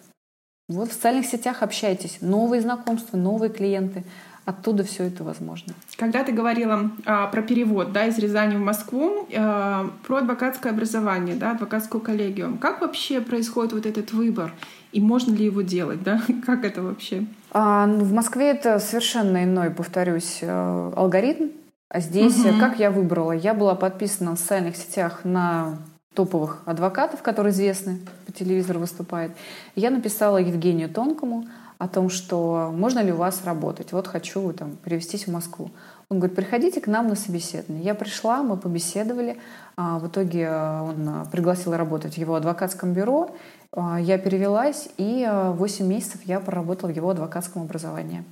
Вот 0.70 0.90
в 0.90 0.94
социальных 0.94 1.26
сетях 1.26 1.62
общайтесь, 1.62 2.20
новые 2.22 2.62
знакомства, 2.62 3.18
новые 3.18 3.50
клиенты. 3.50 4.04
Оттуда 4.46 4.84
все 4.84 5.06
это 5.06 5.24
возможно. 5.24 5.74
Когда 5.96 6.24
ты 6.24 6.34
говорила 6.34 6.92
а, 7.06 7.28
про 7.28 7.42
перевод 7.42 7.94
да, 7.94 8.08
из 8.08 8.18
Рязани 8.18 8.56
в 8.58 8.60
Москву, 8.60 9.28
а, 9.34 9.90
про 10.06 10.18
адвокатское 10.18 10.74
образование, 10.74 11.36
да, 11.36 11.52
адвокатскую 11.52 12.02
коллегию, 12.02 12.58
как 12.60 12.82
вообще 12.82 13.22
происходит 13.22 13.72
вот 13.72 13.86
этот 13.86 14.12
выбор? 14.12 14.54
И 14.92 15.00
можно 15.00 15.34
ли 15.34 15.46
его 15.46 15.62
делать? 15.62 16.04
Да? 16.04 16.22
Как 16.46 16.64
это 16.64 16.84
вообще? 16.84 17.26
А, 17.52 17.88
ну, 17.88 18.04
в 18.04 18.14
Москве 18.14 18.52
это 18.52 18.78
совершенно 18.80 19.44
иной, 19.44 19.72
повторюсь, 19.72 20.40
э, 20.42 20.92
алгоритм. 20.96 21.48
А 21.90 22.00
здесь 22.00 22.38
угу. 22.46 22.60
как 22.60 22.80
я 22.80 22.92
выбрала? 22.92 23.32
Я 23.32 23.54
была 23.54 23.76
подписана 23.76 24.36
в 24.36 24.40
социальных 24.40 24.76
сетях 24.76 25.22
на 25.24 25.78
топовых 26.14 26.62
адвокатов, 26.66 27.22
которые 27.22 27.54
известны, 27.54 28.00
по 28.26 28.32
телевизору 28.32 28.80
выступают. 28.80 29.34
Я 29.76 29.90
написала 29.90 30.38
Евгению 30.38 30.90
Тонкому 30.90 31.46
о 31.78 31.88
том, 31.88 32.10
что 32.10 32.74
можно 32.76 33.00
ли 33.00 33.12
у 33.12 33.18
вас 33.18 33.44
работать. 33.44 33.92
Вот 33.92 34.08
хочу 34.08 34.54
там, 34.54 34.78
перевестись 34.84 35.28
в 35.28 35.32
Москву. 35.32 35.72
Он 36.10 36.20
говорит, 36.20 36.36
приходите 36.36 36.80
к 36.80 36.88
нам 36.88 37.08
на 37.08 37.16
собеседование. 37.16 37.84
Я 37.84 37.96
пришла, 37.96 38.44
мы 38.44 38.58
побеседовали. 38.58 39.38
А, 39.76 40.00
в 40.00 40.08
итоге 40.08 40.50
он 40.52 41.28
пригласил 41.32 41.76
работать 41.76 42.14
в 42.14 42.18
его 42.18 42.36
адвокатском 42.36 42.94
бюро. 42.94 43.32
А, 43.76 44.00
я 44.00 44.18
перевелась, 44.18 44.90
и 44.98 45.28
8 45.28 45.86
месяцев 45.86 46.22
я 46.26 46.40
проработала 46.40 46.92
в 46.92 46.96
его 46.96 47.10
адвокатском 47.10 47.64
образовании. 47.64 48.24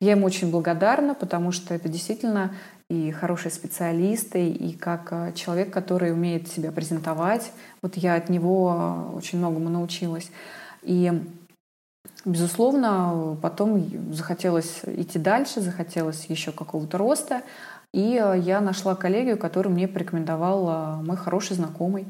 Я 0.00 0.12
ему 0.12 0.26
очень 0.26 0.50
благодарна, 0.50 1.14
потому 1.14 1.52
что 1.52 1.74
это 1.74 1.88
действительно 1.88 2.54
и 2.88 3.10
хорошие 3.10 3.52
специалисты, 3.52 4.48
и 4.48 4.72
как 4.74 5.08
э, 5.10 5.32
человек, 5.34 5.72
который 5.72 6.12
умеет 6.12 6.48
себя 6.48 6.70
презентовать. 6.70 7.50
Вот 7.82 7.96
я 7.96 8.14
от 8.14 8.28
него 8.28 9.12
очень 9.14 9.38
многому 9.38 9.68
научилась. 9.68 10.30
И, 10.82 11.12
безусловно, 12.24 13.36
потом 13.42 14.12
захотелось 14.12 14.82
идти 14.86 15.18
дальше, 15.18 15.60
захотелось 15.60 16.26
еще 16.26 16.52
какого-то 16.52 16.96
роста. 16.96 17.42
И 17.92 18.22
я 18.42 18.60
нашла 18.60 18.94
коллегию, 18.94 19.36
которую 19.36 19.74
мне 19.74 19.88
порекомендовал 19.88 21.02
мой 21.02 21.16
хороший 21.16 21.56
знакомый. 21.56 22.06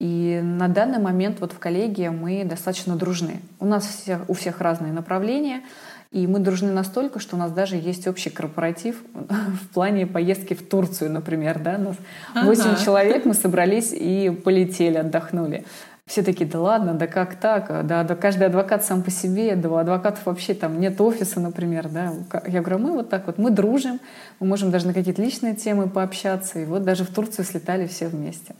И 0.00 0.40
на 0.42 0.68
данный 0.68 1.00
момент 1.00 1.40
вот 1.40 1.52
в 1.52 1.58
коллегии 1.58 2.08
мы 2.08 2.44
достаточно 2.44 2.96
дружны. 2.96 3.40
У 3.58 3.66
нас 3.66 3.84
все, 3.84 4.20
у 4.28 4.34
всех 4.34 4.60
разные 4.60 4.92
направления— 4.92 5.62
и 6.10 6.26
мы 6.26 6.38
дружны 6.38 6.72
настолько, 6.72 7.20
что 7.20 7.36
у 7.36 7.38
нас 7.38 7.52
даже 7.52 7.76
есть 7.76 8.06
общий 8.08 8.30
корпоратив 8.30 9.02
в 9.12 9.68
плане 9.74 10.06
поездки 10.06 10.54
в 10.54 10.66
Турцию, 10.66 11.12
например. 11.12 11.58
Да? 11.58 11.76
Нас 11.76 11.96
8 12.34 12.62
ага. 12.62 12.84
человек, 12.84 13.24
мы 13.26 13.34
собрались 13.34 13.92
и 13.92 14.30
полетели, 14.30 14.96
отдохнули. 14.96 15.64
Все 16.06 16.22
такие, 16.22 16.48
да 16.48 16.58
ладно, 16.58 16.94
да 16.94 17.06
как 17.06 17.34
так? 17.34 17.86
Да, 17.86 18.02
да 18.02 18.16
каждый 18.16 18.46
адвокат 18.46 18.82
сам 18.82 19.02
по 19.02 19.10
себе, 19.10 19.54
да 19.56 19.68
у 19.68 19.74
адвокатов 19.74 20.24
вообще 20.24 20.54
там 20.54 20.80
нет 20.80 20.98
офиса, 20.98 21.38
например. 21.40 21.90
Да? 21.90 22.14
Я 22.46 22.62
говорю, 22.62 22.78
мы 22.78 22.92
вот 22.92 23.10
так 23.10 23.26
вот, 23.26 23.36
мы 23.36 23.50
дружим, 23.50 24.00
мы 24.40 24.46
можем 24.46 24.70
даже 24.70 24.86
на 24.86 24.94
какие-то 24.94 25.20
личные 25.20 25.54
темы 25.54 25.90
пообщаться. 25.90 26.58
И 26.60 26.64
вот 26.64 26.84
даже 26.84 27.04
в 27.04 27.08
Турцию 27.08 27.44
слетали 27.44 27.86
все 27.86 28.08
вместе. 28.08 28.54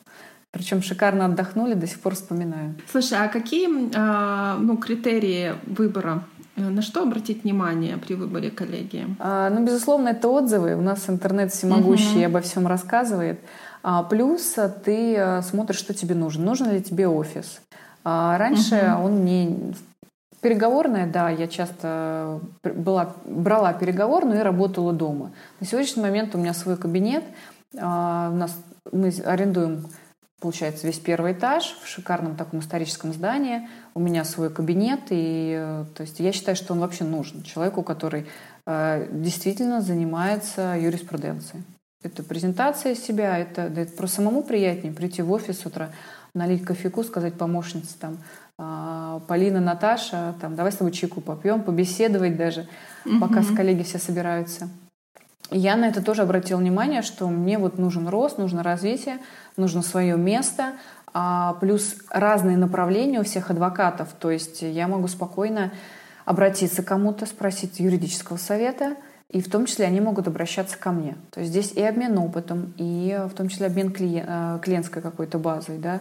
Причем 0.50 0.82
шикарно 0.82 1.26
отдохнули, 1.26 1.74
до 1.74 1.86
сих 1.86 2.00
пор 2.00 2.14
вспоминаю. 2.14 2.74
Слушай, 2.90 3.18
а 3.18 3.28
какие 3.28 3.68
э, 3.68 4.58
ну, 4.58 4.76
критерии 4.76 5.54
выбора 5.66 6.24
Э, 6.58 6.68
на 6.68 6.82
что 6.82 7.02
обратить 7.02 7.44
внимание 7.44 7.96
при 7.96 8.14
выборе 8.14 8.50
коллеги? 8.50 9.06
А, 9.18 9.50
ну, 9.50 9.64
безусловно, 9.64 10.08
это 10.08 10.28
отзывы. 10.28 10.74
У 10.74 10.80
нас 10.80 11.08
интернет 11.08 11.52
всемогущий 11.52 12.26
угу. 12.26 12.26
обо 12.26 12.40
всем 12.40 12.66
рассказывает. 12.66 13.40
А, 13.82 14.02
плюс 14.02 14.58
а, 14.58 14.68
ты 14.68 15.16
а, 15.16 15.42
смотришь, 15.42 15.78
что 15.78 15.94
тебе 15.94 16.14
нужно. 16.14 16.44
Нужен 16.44 16.70
ли 16.70 16.82
тебе 16.82 17.08
офис? 17.08 17.60
А, 18.04 18.36
раньше 18.38 18.94
угу. 18.96 19.06
он 19.06 19.12
мне 19.20 19.56
Переговорная, 20.40 21.08
да, 21.08 21.30
я 21.30 21.48
часто 21.48 22.38
была, 22.62 23.16
брала 23.24 23.72
переговорную 23.72 24.38
и 24.38 24.42
работала 24.44 24.92
дома. 24.92 25.32
На 25.58 25.66
сегодняшний 25.66 26.00
момент 26.00 26.32
у 26.36 26.38
меня 26.38 26.54
свой 26.54 26.76
кабинет. 26.76 27.24
А, 27.76 28.30
у 28.32 28.36
нас 28.36 28.56
мы 28.92 29.12
арендуем 29.24 29.84
получается, 30.40 30.86
весь 30.86 30.98
первый 30.98 31.32
этаж 31.32 31.76
в 31.82 31.88
шикарном 31.88 32.36
таком 32.36 32.60
историческом 32.60 33.12
здании. 33.12 33.68
У 33.94 34.00
меня 34.00 34.24
свой 34.24 34.50
кабинет, 34.50 35.00
и 35.10 35.56
э, 35.58 35.84
то 35.94 36.02
есть 36.02 36.20
я 36.20 36.32
считаю, 36.32 36.56
что 36.56 36.74
он 36.74 36.80
вообще 36.80 37.04
нужен 37.04 37.42
человеку, 37.42 37.82
который 37.82 38.26
э, 38.66 39.08
действительно 39.10 39.80
занимается 39.80 40.76
юриспруденцией. 40.78 41.64
Это 42.02 42.22
презентация 42.22 42.94
себя, 42.94 43.38
это, 43.38 43.68
да, 43.68 43.80
это 43.82 43.96
просто 43.96 44.16
самому 44.16 44.44
приятнее 44.44 44.92
прийти 44.92 45.22
в 45.22 45.32
офис 45.32 45.60
с 45.60 45.66
утра, 45.66 45.90
налить 46.32 46.64
кофейку, 46.64 47.02
сказать 47.02 47.34
помощнице 47.34 47.96
там, 47.98 48.18
э, 48.58 49.20
Полина, 49.26 49.60
Наташа, 49.60 50.34
там, 50.40 50.54
давай 50.54 50.70
с 50.70 50.76
тобой 50.76 50.92
чайку 50.92 51.20
попьем, 51.20 51.62
побеседовать 51.62 52.36
даже, 52.36 52.68
mm-hmm. 53.04 53.18
пока 53.18 53.42
с 53.42 53.48
коллеги 53.48 53.82
все 53.82 53.98
собираются. 53.98 54.68
Я 55.50 55.76
на 55.76 55.86
это 55.86 56.02
тоже 56.02 56.22
обратила 56.22 56.58
внимание, 56.58 57.02
что 57.02 57.28
мне 57.28 57.58
вот 57.58 57.78
нужен 57.78 58.08
рост, 58.08 58.38
нужно 58.38 58.62
развитие, 58.62 59.18
нужно 59.56 59.82
свое 59.82 60.16
место, 60.16 60.72
а 61.14 61.54
плюс 61.54 61.96
разные 62.10 62.56
направления 62.56 63.20
у 63.20 63.24
всех 63.24 63.50
адвокатов. 63.50 64.08
То 64.18 64.30
есть 64.30 64.62
я 64.62 64.88
могу 64.88 65.08
спокойно 65.08 65.72
обратиться 66.26 66.82
к 66.82 66.86
кому-то, 66.86 67.24
спросить 67.24 67.80
юридического 67.80 68.36
совета, 68.36 68.96
и 69.30 69.40
в 69.40 69.50
том 69.50 69.66
числе 69.66 69.86
они 69.86 70.00
могут 70.00 70.28
обращаться 70.28 70.78
ко 70.78 70.90
мне. 70.90 71.16
То 71.30 71.40
есть 71.40 71.50
здесь 71.52 71.72
и 71.72 71.82
обмен 71.82 72.18
опытом, 72.18 72.74
и 72.76 73.18
в 73.30 73.34
том 73.34 73.48
числе 73.48 73.66
обмен 73.66 73.94
э, 73.98 74.58
клиентской 74.62 75.00
какой-то 75.02 75.38
базой, 75.38 75.78
да, 75.78 76.00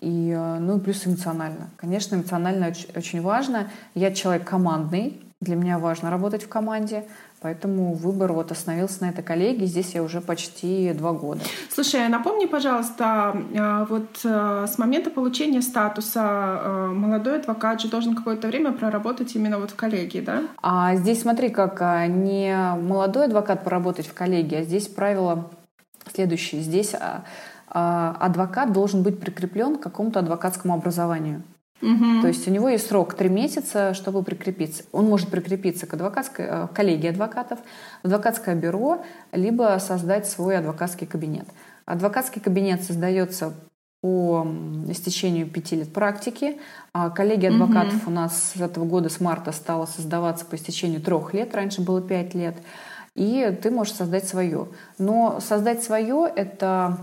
и, 0.00 0.30
э, 0.36 0.58
ну, 0.58 0.78
плюс 0.78 1.06
эмоционально. 1.06 1.70
Конечно, 1.76 2.16
эмоционально 2.16 2.72
очень 2.94 3.22
важно. 3.22 3.70
Я 3.94 4.12
человек 4.12 4.44
командный, 4.46 5.20
для 5.40 5.56
меня 5.56 5.78
важно 5.78 6.10
работать 6.10 6.44
в 6.44 6.48
команде, 6.48 7.04
Поэтому 7.42 7.94
выбор 7.94 8.32
вот 8.32 8.52
остановился 8.52 9.02
на 9.02 9.10
этой 9.10 9.24
коллеге. 9.24 9.66
Здесь 9.66 9.94
я 9.94 10.04
уже 10.04 10.20
почти 10.20 10.92
два 10.92 11.12
года. 11.12 11.40
Слушай, 11.70 12.08
напомни, 12.08 12.46
пожалуйста, 12.46 13.36
а, 13.58 13.84
вот 13.86 14.20
э, 14.24 14.66
с 14.68 14.78
момента 14.78 15.10
получения 15.10 15.60
статуса 15.60 16.20
э, 16.22 16.86
молодой 16.92 17.40
адвокат 17.40 17.80
же 17.80 17.88
должен 17.88 18.14
какое-то 18.14 18.46
время 18.46 18.70
проработать 18.70 19.34
именно 19.34 19.58
вот 19.58 19.72
в 19.72 19.74
коллегии, 19.74 20.20
да? 20.20 20.42
А 20.62 20.94
здесь 20.94 21.22
смотри, 21.22 21.48
как 21.48 21.82
а, 21.82 22.06
не 22.06 22.54
молодой 22.80 23.24
адвокат 23.24 23.64
поработать 23.64 24.06
в 24.06 24.14
коллегии, 24.14 24.58
а 24.58 24.62
здесь 24.62 24.86
правило 24.86 25.50
следующее. 26.14 26.60
Здесь 26.60 26.94
а, 26.94 28.16
адвокат 28.20 28.72
должен 28.72 29.02
быть 29.02 29.18
прикреплен 29.18 29.78
к 29.78 29.82
какому-то 29.82 30.20
адвокатскому 30.20 30.74
образованию. 30.74 31.42
Угу. 31.82 32.22
То 32.22 32.28
есть 32.28 32.46
у 32.46 32.50
него 32.50 32.68
есть 32.68 32.86
срок 32.86 33.14
три 33.14 33.28
месяца, 33.28 33.92
чтобы 33.92 34.22
прикрепиться. 34.22 34.84
Он 34.92 35.06
может 35.06 35.28
прикрепиться 35.28 35.86
к 35.86 35.94
адвокатской 35.94 36.46
э, 36.48 36.68
коллегии 36.72 37.08
адвокатов, 37.08 37.58
в 38.02 38.06
адвокатское 38.06 38.54
бюро, 38.54 39.04
либо 39.32 39.76
создать 39.80 40.28
свой 40.28 40.58
адвокатский 40.58 41.08
кабинет. 41.08 41.46
Адвокатский 41.84 42.40
кабинет 42.40 42.84
создается 42.84 43.52
по 44.00 44.46
истечению 44.88 45.48
пяти 45.48 45.76
лет 45.76 45.92
практики. 45.92 46.58
А 46.92 47.10
коллегия 47.10 47.48
адвокатов 47.48 48.02
угу. 48.02 48.10
у 48.10 48.14
нас 48.14 48.52
с 48.54 48.60
этого 48.60 48.84
года, 48.84 49.08
с 49.08 49.20
марта, 49.20 49.50
стала 49.50 49.86
создаваться 49.86 50.44
по 50.44 50.54
истечению 50.54 51.00
трех 51.00 51.34
лет. 51.34 51.54
Раньше 51.54 51.82
было 51.82 52.00
пять 52.00 52.34
лет. 52.34 52.56
И 53.14 53.58
ты 53.60 53.70
можешь 53.70 53.94
создать 53.94 54.26
свое. 54.26 54.68
Но 54.98 55.40
создать 55.40 55.82
свое— 55.82 56.32
это 56.36 56.98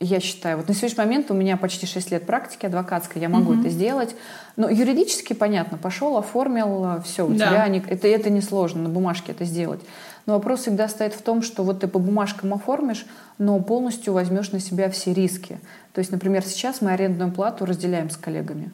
я 0.00 0.20
считаю, 0.20 0.56
вот 0.58 0.68
на 0.68 0.74
сегодняшний 0.74 1.04
момент 1.04 1.30
у 1.30 1.34
меня 1.34 1.56
почти 1.56 1.86
6 1.86 2.10
лет 2.10 2.26
практики 2.26 2.66
адвокатской, 2.66 3.20
я 3.20 3.28
могу 3.28 3.52
mm-hmm. 3.52 3.60
это 3.60 3.68
сделать. 3.70 4.16
Но 4.56 4.68
юридически 4.68 5.32
понятно, 5.32 5.78
пошел, 5.78 6.16
оформил, 6.16 7.00
все, 7.02 7.26
у 7.26 7.32
да. 7.32 7.48
тебя 7.48 7.68
не, 7.68 7.78
это, 7.78 8.08
это 8.08 8.30
несложно 8.30 8.82
на 8.82 8.88
бумажке 8.88 9.32
это 9.32 9.44
сделать. 9.44 9.80
Но 10.26 10.34
вопрос 10.34 10.60
всегда 10.60 10.88
стоит 10.88 11.12
в 11.14 11.22
том, 11.22 11.42
что 11.42 11.62
вот 11.62 11.80
ты 11.80 11.88
по 11.88 11.98
бумажкам 11.98 12.54
оформишь, 12.54 13.06
но 13.38 13.58
полностью 13.60 14.14
возьмешь 14.14 14.52
на 14.52 14.60
себя 14.60 14.90
все 14.90 15.12
риски. 15.12 15.60
То 15.92 15.98
есть, 15.98 16.12
например, 16.12 16.42
сейчас 16.44 16.80
мы 16.80 16.92
арендную 16.92 17.30
плату 17.30 17.66
разделяем 17.66 18.10
с 18.10 18.16
коллегами. 18.16 18.70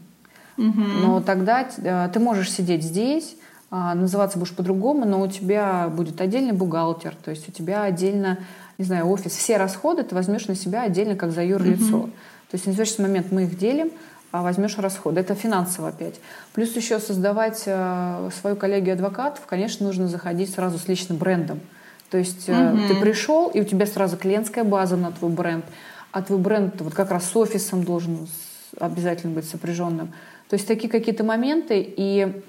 Mm-hmm. 0.57 1.01
Но 1.03 1.21
тогда 1.21 1.67
э, 1.77 2.09
ты 2.13 2.21
можешь 2.21 2.53
сидеть 2.53 2.85
здесь, 2.85 3.37
а, 3.73 3.95
называться 3.95 4.37
будешь 4.37 4.53
по-другому, 4.53 5.07
но 5.07 5.21
у 5.21 5.29
тебя 5.29 5.89
будет 5.89 6.21
отдельный 6.21 6.53
бухгалтер, 6.53 7.15
то 7.15 7.31
есть 7.31 7.49
у 7.49 7.53
тебя 7.53 7.85
отдельно 7.85 8.39
не 8.81 8.87
знаю, 8.87 9.11
офис, 9.11 9.33
все 9.33 9.59
расходы 9.59 10.05
ты 10.05 10.15
возьмешь 10.15 10.47
на 10.47 10.55
себя 10.55 10.85
отдельно 10.85 11.15
как 11.15 11.33
за 11.33 11.45
юрлицо. 11.45 11.99
Угу. 11.99 12.07
То 12.07 12.55
есть 12.55 12.67
на 12.67 12.73
сегодняшний 12.73 13.05
момент 13.05 13.31
мы 13.31 13.43
их 13.43 13.59
делим, 13.59 13.93
а 14.33 14.43
возьмешь 14.43 14.79
расходы. 14.79 15.21
Это 15.21 15.35
финансово 15.35 15.89
опять. 15.89 16.15
Плюс 16.55 16.75
еще 16.75 16.99
создавать 16.99 17.65
э, 17.67 18.31
свою 18.41 18.57
коллегию 18.57 18.95
адвокатов, 18.95 19.45
конечно, 19.45 19.87
нужно 19.87 20.09
заходить 20.09 20.55
сразу 20.55 20.79
с 20.79 20.89
личным 20.89 21.19
брендом. 21.19 21.61
То 22.11 22.17
есть 22.17 22.49
угу. 22.49 22.79
ты 22.89 22.95
пришел, 22.95 23.49
и 23.49 23.61
у 23.61 23.65
тебя 23.65 23.85
сразу 23.85 24.17
клиентская 24.17 24.65
база 24.65 24.97
на 24.97 25.13
твой 25.13 25.31
бренд, 25.31 25.67
а 26.11 26.23
твой 26.23 26.39
бренд 26.39 26.81
вот 26.81 26.95
как 26.95 27.11
раз 27.11 27.31
с 27.31 27.37
офисом 27.37 27.85
должен 27.85 28.29
обязательно 28.79 29.35
быть 29.35 29.47
сопряженным. 29.47 30.15
То 30.49 30.55
есть 30.55 30.67
такие 30.67 30.89
какие-то 30.89 31.23
моменты, 31.23 31.85
и 31.85 32.43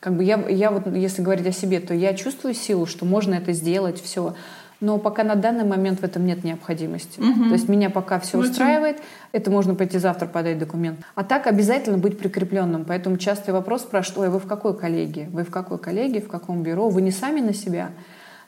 как 0.00 0.16
бы 0.16 0.24
я, 0.24 0.44
я 0.48 0.72
вот, 0.72 0.92
если 0.94 1.22
говорить 1.22 1.46
о 1.46 1.52
себе, 1.52 1.78
то 1.78 1.94
я 1.94 2.14
чувствую 2.14 2.54
силу, 2.54 2.86
что 2.86 3.04
можно 3.04 3.34
это 3.34 3.52
сделать, 3.52 4.02
все 4.02 4.34
но 4.80 4.98
пока 4.98 5.24
на 5.24 5.34
данный 5.34 5.64
момент 5.64 6.00
в 6.00 6.04
этом 6.04 6.24
нет 6.24 6.44
необходимости. 6.44 7.18
Угу. 7.18 7.48
То 7.48 7.52
есть 7.52 7.68
меня 7.68 7.90
пока 7.90 8.20
все 8.20 8.38
устраивает, 8.38 8.98
это 9.32 9.50
можно 9.50 9.74
пойти 9.74 9.98
завтра 9.98 10.26
подать 10.26 10.58
документ. 10.58 11.00
А 11.14 11.24
так 11.24 11.46
обязательно 11.46 11.98
быть 11.98 12.18
прикрепленным. 12.18 12.84
Поэтому 12.84 13.16
частый 13.16 13.52
вопрос 13.52 13.82
спрашивают, 13.82 14.28
ой, 14.28 14.30
вы 14.30 14.38
в 14.38 14.46
какой 14.46 14.76
коллегии? 14.76 15.28
Вы 15.32 15.42
в 15.42 15.50
какой 15.50 15.78
коллегии, 15.78 16.20
в 16.20 16.28
каком 16.28 16.62
бюро? 16.62 16.88
Вы 16.88 17.02
не 17.02 17.10
сами 17.10 17.40
на 17.40 17.54
себя? 17.54 17.90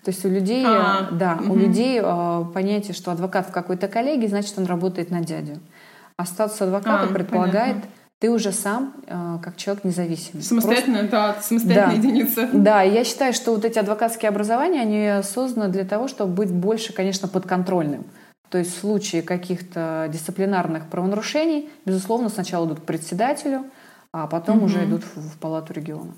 То 0.05 0.13
есть 0.13 0.25
у 0.25 0.29
людей, 0.29 0.65
а, 0.67 1.09
да, 1.11 1.39
угу. 1.41 1.53
у 1.53 1.57
людей 1.57 2.01
э, 2.03 2.45
понятие, 2.55 2.95
что 2.95 3.11
адвокат 3.11 3.49
в 3.49 3.51
какой-то 3.51 3.87
коллегии, 3.89 4.29
значит, 4.29 4.57
он 4.57 4.67
работает 4.67 5.11
на 5.11 5.21
дядю. 5.21 5.59
А 6.17 6.25
статус 6.25 6.61
адвоката 6.63 7.05
а, 7.05 7.13
предполагает 7.13 7.77
понятно 7.77 7.91
ты 8.21 8.31
уже 8.31 8.53
сам 8.53 8.93
э, 9.07 9.39
как 9.43 9.57
человек 9.57 9.83
независимый. 9.83 10.43
Самостоятельная, 10.43 11.09
Просто... 11.09 11.17
да, 11.17 11.43
самостоятельная 11.43 11.97
да. 11.97 12.09
единица. 12.09 12.49
Да, 12.53 12.83
я 12.83 13.03
считаю, 13.03 13.33
что 13.33 13.53
вот 13.53 13.65
эти 13.65 13.79
адвокатские 13.79 14.29
образования, 14.29 14.83
они 14.83 15.23
созданы 15.23 15.69
для 15.69 15.85
того, 15.85 16.07
чтобы 16.07 16.35
быть 16.35 16.53
больше, 16.53 16.93
конечно, 16.93 17.29
подконтрольным. 17.29 18.05
То 18.51 18.59
есть 18.59 18.77
в 18.77 18.81
случае 18.81 19.23
каких-то 19.23 20.09
дисциплинарных 20.13 20.87
правонарушений, 20.89 21.71
безусловно, 21.87 22.29
сначала 22.29 22.67
идут 22.67 22.81
к 22.81 22.83
председателю, 22.83 23.65
а 24.13 24.27
потом 24.27 24.59
угу. 24.59 24.67
уже 24.67 24.85
идут 24.85 25.03
в, 25.03 25.17
в 25.17 25.39
палату 25.39 25.73
региона. 25.73 26.13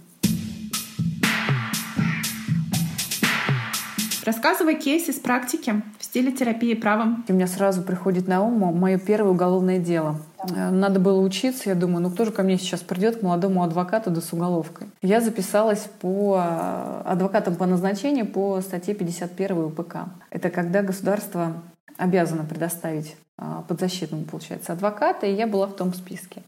Рассказывай 4.24 4.76
кейсы 4.76 5.10
из 5.10 5.18
практики 5.18 5.82
в 5.98 6.04
стиле 6.04 6.30
терапии 6.30 6.74
правом. 6.74 7.24
У 7.28 7.32
меня 7.32 7.48
сразу 7.48 7.82
приходит 7.82 8.28
на 8.28 8.40
ум 8.40 8.78
мое 8.78 8.96
первое 8.96 9.32
уголовное 9.32 9.80
дело. 9.80 10.20
Э, 10.48 10.70
надо 10.70 11.00
было 11.00 11.20
учиться, 11.20 11.70
я 11.70 11.74
думаю, 11.74 12.02
ну 12.02 12.10
кто 12.10 12.24
же 12.24 12.30
ко 12.30 12.44
мне 12.44 12.56
сейчас 12.56 12.82
придет, 12.82 13.18
к 13.18 13.22
молодому 13.22 13.64
адвокату 13.64 14.10
да 14.10 14.20
с 14.20 14.32
уголовкой. 14.32 14.86
Я 15.02 15.20
записалась 15.20 15.88
по 16.00 16.40
э, 16.40 17.02
адвокатам 17.04 17.56
по 17.56 17.66
назначению 17.66 18.26
по 18.26 18.60
статье 18.60 18.94
51 18.94 19.58
УПК. 19.58 19.96
Это 20.30 20.50
когда 20.50 20.82
государство 20.82 21.54
обязано 21.96 22.44
предоставить 22.44 23.16
э, 23.38 23.44
подзащитному, 23.66 24.22
получается, 24.22 24.72
адвоката, 24.72 25.26
и 25.26 25.34
я 25.34 25.48
была 25.48 25.66
в 25.66 25.74
том 25.74 25.92
списке. 25.94 26.42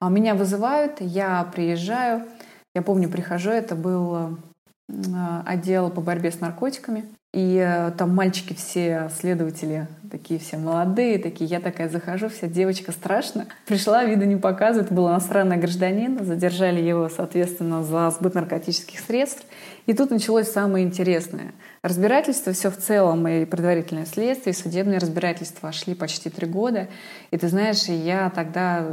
А 0.00 0.10
меня 0.10 0.34
вызывают, 0.34 1.00
я 1.00 1.48
приезжаю, 1.54 2.26
я 2.74 2.82
помню, 2.82 3.08
прихожу, 3.08 3.48
это 3.48 3.74
был 3.74 4.36
отдел 4.88 5.90
по 5.90 6.00
борьбе 6.00 6.30
с 6.30 6.40
наркотиками. 6.40 7.04
И 7.36 7.56
э, 7.62 7.90
там 7.98 8.14
мальчики 8.14 8.54
все, 8.54 9.10
следователи, 9.14 9.88
такие 10.10 10.40
все 10.40 10.56
молодые, 10.56 11.18
такие, 11.18 11.44
я 11.50 11.60
такая 11.60 11.90
захожу, 11.90 12.30
вся 12.30 12.46
девочка 12.46 12.92
страшно. 12.92 13.46
Пришла, 13.66 14.04
вида 14.04 14.24
не 14.24 14.36
показывает, 14.36 14.90
был 14.90 15.06
иностранный 15.08 15.58
гражданин, 15.58 16.24
задержали 16.24 16.80
его, 16.80 17.10
соответственно, 17.10 17.82
за 17.82 18.10
сбыт 18.10 18.34
наркотических 18.34 19.00
средств. 19.00 19.44
И 19.84 19.92
тут 19.92 20.10
началось 20.10 20.50
самое 20.50 20.86
интересное. 20.86 21.52
Разбирательство 21.86 22.52
все 22.52 22.68
в 22.72 22.76
целом, 22.78 23.28
и 23.28 23.44
предварительное 23.44 24.06
следствие, 24.06 24.52
и 24.52 24.56
судебные 24.56 24.98
разбирательства 24.98 25.70
шли 25.70 25.94
почти 25.94 26.30
три 26.30 26.48
года. 26.48 26.88
И 27.30 27.38
ты 27.38 27.46
знаешь, 27.46 27.84
я 27.84 28.28
тогда 28.30 28.84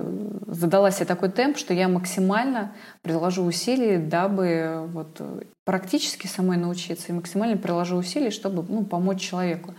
задала 0.46 0.92
себе 0.92 1.08
такой 1.08 1.30
темп, 1.30 1.58
что 1.58 1.74
я 1.74 1.88
максимально 1.88 2.72
приложу 3.02 3.46
усилий, 3.46 3.98
дабы 3.98 4.88
вот 4.94 5.20
практически 5.64 6.28
самой 6.28 6.58
научиться, 6.58 7.08
и 7.10 7.14
максимально 7.14 7.58
приложу 7.58 7.98
усилий, 7.98 8.30
чтобы 8.30 8.64
ну, 8.70 8.84
помочь 8.86 9.22
человеку. 9.22 9.74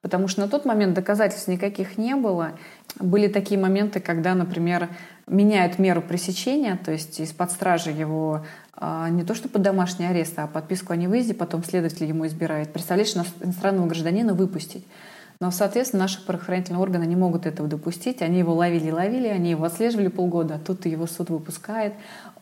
Потому 0.00 0.26
что 0.26 0.40
на 0.40 0.48
тот 0.48 0.64
момент 0.64 0.94
доказательств 0.94 1.48
никаких 1.48 1.98
не 1.98 2.14
было. 2.14 2.52
Были 2.98 3.28
такие 3.28 3.60
моменты, 3.60 4.00
когда, 4.00 4.34
например, 4.34 4.88
меняют 5.26 5.78
меру 5.78 6.00
пресечения, 6.00 6.78
то 6.82 6.92
есть 6.92 7.20
из-под 7.20 7.50
стражи 7.50 7.90
его 7.90 8.46
не 8.80 9.22
то 9.24 9.34
что 9.34 9.48
под 9.48 9.62
домашний 9.62 10.06
арест, 10.06 10.38
а 10.38 10.46
подписку 10.46 10.92
о 10.92 10.96
невыезде 10.96 11.34
потом 11.34 11.62
следователь 11.64 12.06
ему 12.06 12.26
избирает. 12.26 12.72
Представляешь, 12.72 13.14
иностранного 13.14 13.86
гражданина 13.86 14.34
выпустить. 14.34 14.84
Но, 15.40 15.50
соответственно, 15.50 16.04
наши 16.04 16.24
правоохранительные 16.24 16.80
органы 16.80 17.04
не 17.04 17.16
могут 17.16 17.44
этого 17.44 17.68
допустить. 17.68 18.22
Они 18.22 18.38
его 18.38 18.54
ловили 18.54 18.90
ловили, 18.90 19.26
они 19.28 19.50
его 19.50 19.64
отслеживали 19.64 20.08
полгода, 20.08 20.54
а 20.54 20.58
тут 20.58 20.86
его 20.86 21.06
суд 21.06 21.28
выпускает. 21.28 21.94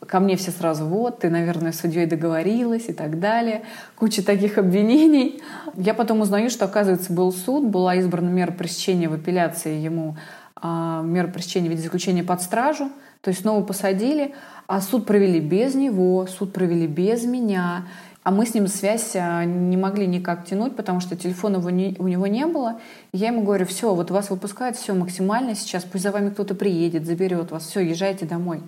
Ко 0.07 0.19
мне 0.19 0.35
все 0.37 0.51
сразу, 0.51 0.85
вот, 0.85 1.19
ты, 1.19 1.29
наверное, 1.29 1.71
с 1.71 1.79
судьей 1.79 2.05
договорилась 2.05 2.89
и 2.89 2.93
так 2.93 3.19
далее. 3.19 3.63
Куча 3.95 4.23
таких 4.23 4.57
обвинений. 4.57 5.41
Я 5.75 5.93
потом 5.93 6.21
узнаю, 6.21 6.49
что, 6.49 6.65
оказывается, 6.65 7.11
был 7.11 7.31
суд, 7.31 7.65
была 7.65 7.95
избрана 7.95 8.29
мера 8.29 8.51
пресечения 8.51 9.09
в 9.09 9.13
апелляции 9.13 9.75
ему, 9.75 10.15
а, 10.55 11.01
мера 11.01 11.27
пресечения 11.27 11.69
в 11.69 11.71
виде 11.71 11.83
заключения 11.83 12.23
под 12.23 12.41
стражу. 12.41 12.89
То 13.21 13.29
есть 13.29 13.41
снова 13.41 13.63
посадили, 13.63 14.35
а 14.67 14.81
суд 14.81 15.05
провели 15.05 15.39
без 15.39 15.75
него, 15.75 16.25
суд 16.27 16.53
провели 16.53 16.87
без 16.87 17.25
меня. 17.25 17.85
А 18.23 18.31
мы 18.31 18.45
с 18.45 18.53
ним 18.53 18.67
связь 18.67 19.15
а, 19.15 19.43
не 19.43 19.75
могли 19.75 20.07
никак 20.07 20.45
тянуть, 20.45 20.77
потому 20.77 21.01
что 21.01 21.17
телефона 21.17 21.59
у 21.59 21.69
него 22.07 22.27
не 22.27 22.45
было. 22.45 22.79
Я 23.11 23.27
ему 23.27 23.43
говорю, 23.43 23.65
все, 23.65 23.93
вот 23.93 24.11
вас 24.11 24.29
выпускают, 24.29 24.77
все 24.77 24.93
максимально 24.93 25.55
сейчас, 25.55 25.83
пусть 25.83 26.03
за 26.03 26.11
вами 26.11 26.29
кто-то 26.29 26.55
приедет, 26.55 27.05
заберет 27.05 27.51
вас, 27.51 27.63
все, 27.63 27.81
езжайте 27.81 28.25
домой. 28.25 28.61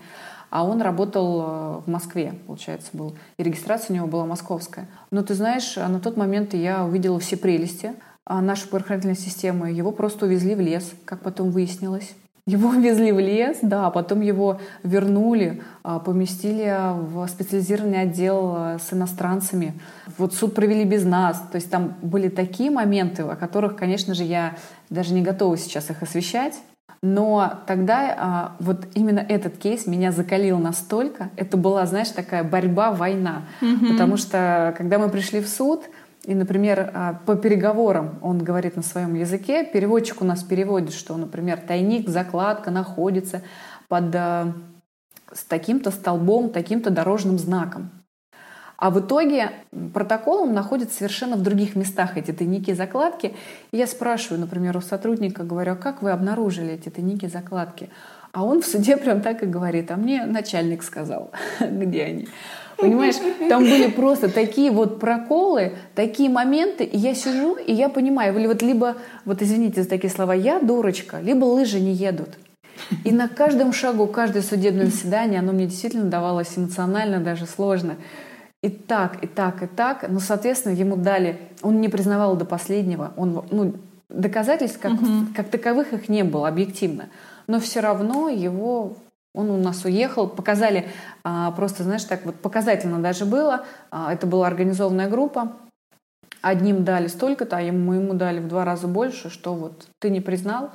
А 0.50 0.66
он 0.66 0.82
работал 0.82 1.42
э, 1.42 1.82
в 1.86 1.88
Москве, 1.88 2.34
получается, 2.48 2.90
был. 2.94 3.16
И 3.38 3.44
регистрация 3.44 3.94
у 3.94 3.96
него 3.96 4.08
была 4.08 4.26
московская. 4.26 4.88
Но 5.10 5.24
ты 5.24 5.34
знаешь, 5.34 5.76
на 5.78 6.00
тот 6.00 6.18
момент 6.18 6.54
я 6.54 6.84
увидела 6.84 7.20
все 7.20 7.38
прелести 7.38 7.94
нашей 8.28 8.68
правоохранительной 8.68 9.16
системы. 9.16 9.72
Его 9.72 9.92
просто 9.92 10.26
увезли 10.26 10.56
в 10.56 10.60
лес, 10.60 10.94
как 11.06 11.22
потом 11.22 11.52
выяснилось. 11.52 12.14
Его 12.48 12.74
везли 12.74 13.12
в 13.12 13.20
лес, 13.20 13.58
да, 13.64 13.90
потом 13.90 14.22
его 14.22 14.60
вернули, 14.84 15.64
а, 15.82 15.98
поместили 15.98 16.78
в 16.94 17.28
специализированный 17.28 18.02
отдел 18.02 18.54
а, 18.56 18.78
с 18.78 18.94
иностранцами. 18.94 19.74
Вот 20.20 20.36
суд 20.36 20.54
провели 20.54 20.84
без 20.84 21.06
нас. 21.06 21.42
То 21.52 21.56
есть 21.56 21.72
там 21.72 21.96
были 22.04 22.30
такие 22.30 22.70
моменты, 22.70 23.24
о 23.24 23.36
которых, 23.36 23.76
конечно 23.76 24.14
же, 24.14 24.24
я 24.24 24.58
даже 24.92 25.16
не 25.16 25.24
готова 25.24 25.58
сейчас 25.58 25.90
их 25.90 26.04
освещать. 26.04 26.54
Но 27.02 27.62
тогда 27.66 28.16
а, 28.16 28.56
вот 28.60 28.86
именно 28.94 29.20
этот 29.20 29.58
кейс 29.58 29.88
меня 29.88 30.12
закалил 30.12 30.60
настолько. 30.60 31.32
Это 31.38 31.58
была, 31.58 31.84
знаешь, 31.88 32.10
такая 32.10 32.44
борьба, 32.44 32.92
война. 32.92 33.44
Mm-hmm. 33.62 33.92
Потому 33.92 34.18
что 34.18 34.76
когда 34.78 35.00
мы 35.00 35.10
пришли 35.10 35.42
в 35.42 35.48
суд, 35.48 35.84
и, 36.26 36.34
например, 36.34 36.92
а, 36.94 37.20
по 37.26 37.36
переговорам 37.36 38.18
он 38.22 38.40
говорит 38.40 38.76
на 38.76 38.82
своем 38.82 39.14
языке, 39.14 39.64
переводчик 39.64 40.22
у 40.22 40.26
нас 40.26 40.44
переводит, 40.44 40.94
что, 40.94 41.16
например, 41.18 41.60
тайник, 41.60 42.10
закладка 42.10 42.72
находится 42.72 43.44
под 43.88 44.16
а, 44.16 44.54
с 45.32 45.44
таким-то 45.44 45.92
столбом, 45.92 46.50
таким-то 46.50 46.90
дорожным 46.90 47.38
знаком. 47.38 47.92
А 48.78 48.90
в 48.90 49.00
итоге 49.00 49.52
протокол 49.94 50.44
он 50.44 50.54
находится 50.54 50.98
совершенно 50.98 51.38
в 51.38 51.44
других 51.44 51.76
местах, 51.76 52.18
эти 52.18 52.32
тайники 52.32 52.74
закладки. 52.74 53.34
И 53.72 53.78
я 53.78 53.88
спрашиваю, 53.88 54.42
например, 54.42 54.76
у 54.76 54.82
сотрудника, 54.82 55.44
говорю, 55.44 55.74
а 55.74 55.76
как 55.76 56.02
вы 56.02 56.12
обнаружили 56.12 56.74
эти 56.74 56.90
тайники 56.90 57.28
закладки? 57.28 57.90
А 58.32 58.44
он 58.44 58.62
в 58.62 58.66
суде 58.66 58.98
прям 59.06 59.22
так 59.22 59.44
и 59.44 59.46
говорит, 59.46 59.92
а 59.92 59.96
мне 59.96 60.26
начальник 60.26 60.84
сказал, 60.84 61.32
где 61.60 62.04
они. 62.04 62.28
Понимаешь, 62.78 63.16
там 63.50 63.64
были 63.64 63.90
просто 63.90 64.30
такие 64.30 64.72
вот 64.72 65.00
проколы, 65.00 65.74
такие 65.94 66.30
моменты, 66.30 66.84
и 66.84 66.98
я 66.98 67.16
сижу, 67.16 67.56
и 67.56 67.74
я 67.74 67.90
понимаю, 67.90 68.38
или 68.38 68.48
вот 68.48 68.62
либо, 68.62 68.96
вот 69.24 69.42
извините 69.42 69.84
за 69.84 69.90
такие 69.90 70.12
слова, 70.12 70.34
я 70.34 70.60
дурочка, 70.60 71.20
либо 71.22 71.46
лыжи 71.46 71.80
не 71.80 71.94
едут. 71.94 72.30
И 73.04 73.12
на 73.12 73.28
каждом 73.28 73.72
шагу, 73.74 74.08
каждое 74.08 74.42
судебное 74.42 74.88
заседание, 74.88 75.40
оно 75.40 75.54
мне 75.54 75.66
действительно 75.68 76.06
давалось 76.06 76.58
эмоционально 76.58 77.20
даже 77.20 77.46
сложно. 77.46 77.96
И 78.62 78.70
так, 78.70 79.24
и 79.24 79.28
так, 79.28 79.64
и 79.64 79.68
так. 79.68 80.10
Но, 80.10 80.20
соответственно, 80.20 80.74
ему 80.74 80.96
дали... 80.96 81.38
Он 81.62 81.80
не 81.82 81.88
признавал 81.88 82.36
до 82.36 82.46
последнего. 82.46 83.14
Он, 83.16 83.46
ну, 83.52 83.74
доказательств 84.10 84.80
как, 84.80 84.94
угу. 84.94 85.28
как 85.36 85.50
таковых 85.50 85.94
их 85.94 86.10
не 86.10 86.24
было, 86.24 86.48
объективно. 86.48 87.06
Но 87.48 87.60
все 87.60 87.80
равно 87.80 88.28
его 88.28 88.98
он 89.36 89.50
у 89.50 89.58
нас 89.58 89.86
уехал, 89.86 90.28
показали 90.28 90.88
а, 91.24 91.52
просто, 91.52 91.84
знаешь, 91.84 92.04
так 92.04 92.26
вот 92.26 92.36
показательно 92.36 93.00
даже 93.00 93.26
было. 93.26 93.66
А, 93.92 94.14
это 94.14 94.26
была 94.28 94.48
организованная 94.48 95.10
группа. 95.10 95.54
Одним 96.42 96.84
дали 96.84 97.08
столько-то, 97.08 97.58
а 97.58 97.62
ему, 97.62 97.94
ему 97.94 98.14
дали 98.14 98.40
в 98.40 98.48
два 98.48 98.66
раза 98.66 98.88
больше, 98.88 99.30
что 99.30 99.56
вот 99.56 99.88
ты 100.00 100.10
не 100.10 100.22
признал. 100.22 100.72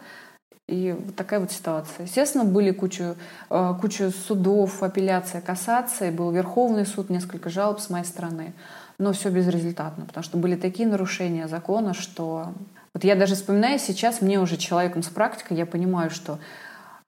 И 0.69 0.97
вот 0.97 1.17
такая 1.17 1.41
вот 1.41 1.51
ситуация. 1.51 2.07
Естественно, 2.07 2.45
были 2.45 2.71
кучу, 2.71 3.17
а, 3.49 3.75
кучу 3.75 4.11
судов, 4.11 4.83
апелляция, 4.83 5.41
кассация, 5.41 6.13
был 6.13 6.31
Верховный 6.31 6.87
суд, 6.87 7.11
несколько 7.11 7.51
жалоб 7.51 7.81
с 7.81 7.91
моей 7.91 8.05
стороны. 8.05 8.53
Но 8.99 9.13
все 9.13 9.31
безрезультатно, 9.31 10.05
потому 10.05 10.23
что 10.23 10.39
были 10.39 10.57
такие 10.57 10.89
нарушения 10.89 11.49
закона, 11.49 11.95
что... 11.95 12.53
Вот 12.93 13.05
я 13.05 13.15
даже 13.15 13.35
вспоминаю 13.35 13.79
сейчас, 13.79 14.21
мне 14.21 14.41
уже 14.41 14.57
человеком 14.57 15.03
с 15.03 15.09
практикой, 15.09 15.57
я 15.57 15.65
понимаю, 15.65 16.11
что 16.11 16.39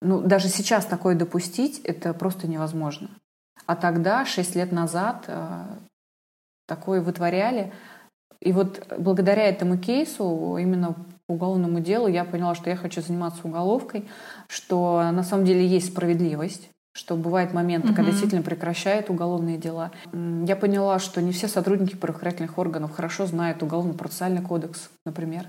ну, 0.02 0.20
даже 0.20 0.48
сейчас 0.48 0.84
такое 0.84 1.14
допустить, 1.14 1.80
это 1.84 2.12
просто 2.14 2.46
невозможно. 2.46 3.08
А 3.66 3.76
тогда, 3.76 4.24
шесть 4.24 4.56
лет 4.56 4.72
назад, 4.72 5.24
э, 5.28 5.64
такое 6.66 7.00
вытворяли. 7.00 7.72
И 8.40 8.52
вот 8.52 8.84
благодаря 8.98 9.44
этому 9.44 9.78
кейсу, 9.78 10.56
именно 10.58 10.96
по 11.26 11.34
уголовному 11.34 11.80
делу, 11.80 12.08
я 12.08 12.24
поняла, 12.24 12.54
что 12.54 12.70
я 12.70 12.76
хочу 12.76 13.00
заниматься 13.00 13.40
уголовкой, 13.44 14.08
что 14.48 15.10
на 15.12 15.22
самом 15.22 15.44
деле 15.44 15.64
есть 15.66 15.92
справедливость, 15.92 16.68
что 16.92 17.16
бывают 17.16 17.52
моменты, 17.52 17.88
угу. 17.88 17.96
когда 17.96 18.10
действительно 18.10 18.42
прекращают 18.42 19.10
уголовные 19.10 19.58
дела. 19.58 19.92
Я 20.12 20.56
поняла, 20.56 20.98
что 20.98 21.22
не 21.22 21.32
все 21.32 21.46
сотрудники 21.46 21.94
правоохранительных 21.94 22.58
органов 22.58 22.92
хорошо 22.92 23.26
знают 23.26 23.62
уголовно-процессуальный 23.62 24.42
кодекс, 24.42 24.90
например. 25.06 25.46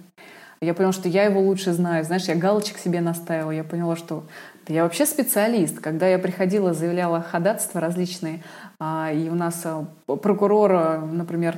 Я 0.64 0.74
поняла, 0.74 0.94
что 0.94 1.10
я 1.10 1.26
его 1.26 1.42
лучше 1.42 1.74
знаю. 1.74 2.04
Знаешь, 2.04 2.26
я 2.26 2.36
галочек 2.36 2.78
себе 2.78 3.02
наставила. 3.02 3.52
Я 3.52 3.64
поняла, 3.64 3.96
что 3.96 4.24
я 4.68 4.84
вообще 4.84 5.06
специалист. 5.06 5.80
Когда 5.80 6.08
я 6.08 6.18
приходила, 6.18 6.74
заявляла 6.74 7.22
ходатайства 7.22 7.82
различные, 7.82 8.44
а, 8.80 9.12
и 9.12 9.30
у 9.30 9.36
нас 9.36 9.62
а, 9.66 9.86
прокурор, 10.06 11.02
например, 11.06 11.58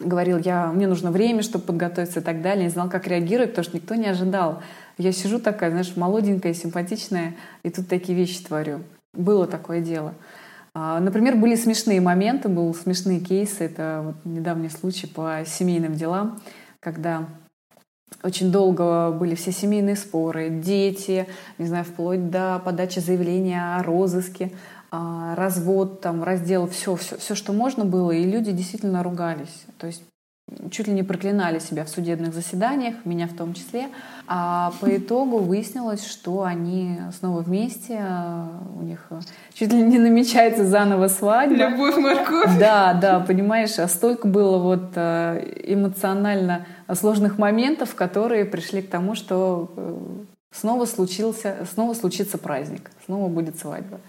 говорил, 0.00 0.38
я, 0.38 0.68
мне 0.68 0.86
нужно 0.86 1.10
время, 1.10 1.42
чтобы 1.42 1.64
подготовиться 1.64 2.20
и 2.20 2.22
так 2.22 2.42
далее, 2.42 2.64
не 2.64 2.70
знал, 2.70 2.88
как 2.88 3.06
реагировать, 3.06 3.50
потому 3.50 3.64
что 3.64 3.76
никто 3.76 3.94
не 3.94 4.06
ожидал. 4.06 4.62
Я 4.96 5.12
сижу 5.12 5.38
такая, 5.38 5.70
знаешь, 5.70 5.96
молоденькая, 5.96 6.54
симпатичная, 6.54 7.34
и 7.62 7.70
тут 7.70 7.88
такие 7.88 8.16
вещи 8.16 8.44
творю. 8.44 8.80
Было 9.14 9.46
такое 9.46 9.80
дело. 9.80 10.14
А, 10.74 11.00
например, 11.00 11.36
были 11.36 11.56
смешные 11.56 12.00
моменты, 12.00 12.48
были 12.48 12.72
смешные 12.72 13.20
кейсы. 13.20 13.64
Это 13.64 14.02
вот 14.04 14.14
недавний 14.24 14.68
случай 14.68 15.06
по 15.06 15.42
семейным 15.44 15.94
делам, 15.94 16.40
когда 16.80 17.26
очень 18.22 18.50
долго 18.50 19.10
были 19.10 19.34
все 19.34 19.52
семейные 19.52 19.96
споры, 19.96 20.50
дети, 20.50 21.26
не 21.58 21.66
знаю, 21.66 21.84
вплоть 21.84 22.30
до 22.30 22.60
подачи 22.64 22.98
заявления 22.98 23.76
о 23.76 23.82
розыске, 23.82 24.52
а, 24.90 25.34
развод, 25.36 26.00
там, 26.00 26.24
раздел, 26.24 26.66
все, 26.68 26.96
все, 26.96 27.16
все, 27.18 27.34
что 27.34 27.52
можно 27.52 27.84
было, 27.84 28.10
и 28.10 28.24
люди 28.24 28.52
действительно 28.52 29.02
ругались. 29.02 29.66
То 29.78 29.86
есть 29.86 30.02
чуть 30.70 30.86
ли 30.86 30.92
не 30.92 31.02
проклинали 31.02 31.58
себя 31.58 31.84
в 31.84 31.88
судебных 31.88 32.34
заседаниях, 32.34 32.96
меня 33.04 33.26
в 33.26 33.34
том 33.34 33.54
числе. 33.54 33.88
А 34.26 34.72
по 34.80 34.96
итогу 34.96 35.38
выяснилось, 35.38 36.06
что 36.06 36.42
они 36.42 37.00
снова 37.18 37.40
вместе, 37.40 38.00
у 38.78 38.82
них 38.82 39.08
чуть 39.54 39.72
ли 39.72 39.80
не 39.82 39.98
намечается 39.98 40.64
заново 40.66 41.08
свадьба. 41.08 41.54
Любовь, 41.54 41.96
морковь. 41.96 42.58
Да, 42.58 42.94
да, 42.94 43.20
понимаешь, 43.20 43.78
а 43.78 43.88
столько 43.88 44.28
было 44.28 44.58
вот 44.58 44.92
э, 44.94 45.62
эмоционально 45.64 46.66
сложных 46.92 47.38
моментов, 47.38 47.94
которые 47.94 48.44
пришли 48.44 48.82
к 48.82 48.90
тому, 48.90 49.14
что 49.14 49.72
э, 49.76 49.96
снова 50.50 50.84
случился, 50.86 51.56
снова 51.72 51.94
случится 51.94 52.38
праздник, 52.38 52.90
снова 53.06 53.28
будет 53.28 53.58
свадьба. 53.58 54.00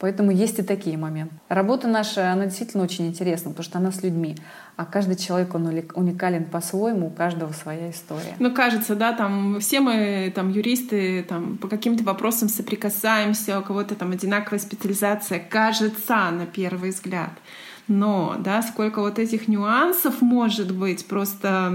Поэтому 0.00 0.30
есть 0.30 0.58
и 0.58 0.62
такие 0.62 0.96
моменты. 0.96 1.34
Работа 1.48 1.86
наша, 1.86 2.32
она 2.32 2.46
действительно 2.46 2.82
очень 2.82 3.06
интересна, 3.06 3.50
потому 3.50 3.64
что 3.64 3.78
она 3.78 3.92
с 3.92 4.02
людьми. 4.02 4.34
А 4.76 4.86
каждый 4.86 5.16
человек, 5.16 5.54
он 5.54 5.66
уникален 5.66 6.46
по-своему, 6.46 7.08
у 7.08 7.10
каждого 7.10 7.52
своя 7.52 7.90
история. 7.90 8.34
Ну, 8.38 8.52
кажется, 8.54 8.96
да, 8.96 9.12
там 9.12 9.60
все 9.60 9.80
мы, 9.80 10.32
там, 10.34 10.48
юристы, 10.48 11.22
там, 11.22 11.58
по 11.58 11.68
каким-то 11.68 12.02
вопросам 12.02 12.48
соприкасаемся, 12.48 13.58
у 13.60 13.62
кого-то 13.62 13.94
там 13.94 14.12
одинаковая 14.12 14.58
специализация, 14.58 15.38
кажется, 15.38 16.30
на 16.30 16.46
первый 16.46 16.90
взгляд. 16.90 17.32
Но, 17.86 18.36
да, 18.38 18.62
сколько 18.62 19.00
вот 19.00 19.18
этих 19.18 19.48
нюансов 19.48 20.22
может 20.22 20.74
быть, 20.74 21.04
просто 21.04 21.70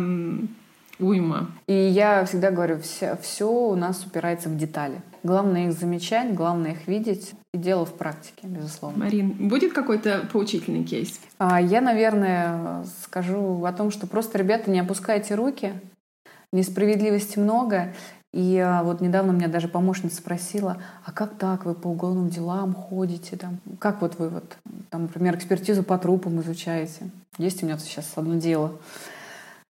уйма. 1.00 1.52
И 1.68 1.74
я 1.74 2.26
всегда 2.26 2.52
говорю, 2.52 2.80
все, 2.80 3.18
все 3.22 3.50
у 3.50 3.76
нас 3.76 4.04
упирается 4.06 4.50
в 4.50 4.58
детали. 4.58 5.02
Главное 5.24 5.68
их 5.68 5.74
замечать, 5.74 6.34
главное 6.34 6.72
их 6.72 6.88
видеть. 6.88 7.34
И 7.56 7.58
дело 7.58 7.86
в 7.86 7.94
практике, 7.94 8.48
безусловно. 8.48 9.06
Марин, 9.06 9.32
будет 9.48 9.72
какой-то 9.72 10.28
поучительный 10.30 10.84
кейс? 10.84 11.22
А, 11.38 11.62
я, 11.62 11.80
наверное, 11.80 12.84
скажу 13.06 13.64
о 13.64 13.72
том, 13.72 13.92
что 13.92 14.08
просто, 14.08 14.38
ребята, 14.38 14.70
не 14.70 14.82
опускайте 14.82 15.36
руки. 15.36 15.72
Несправедливости 16.52 17.40
много. 17.40 17.94
И 18.34 18.58
а, 18.58 18.84
вот 18.84 19.00
недавно 19.00 19.32
меня 19.32 19.48
даже 19.48 19.70
помощница 19.70 20.18
спросила, 20.18 20.82
а 21.06 21.14
как 21.14 21.38
так, 21.38 21.64
вы 21.64 21.76
по 21.76 21.88
уголовным 21.88 22.28
делам 22.28 22.74
ходите? 22.74 23.38
Там? 23.38 23.62
Как 23.80 24.02
вот 24.02 24.20
вы, 24.20 24.28
вот, 24.28 24.58
там, 24.90 25.04
например, 25.04 25.38
экспертизу 25.38 25.84
по 25.84 25.98
трупам 25.98 26.42
изучаете? 26.42 27.10
Есть 27.38 27.64
у 27.64 27.68
меня 27.68 27.78
сейчас 27.78 28.12
одно 28.18 28.36
дело. 28.36 28.74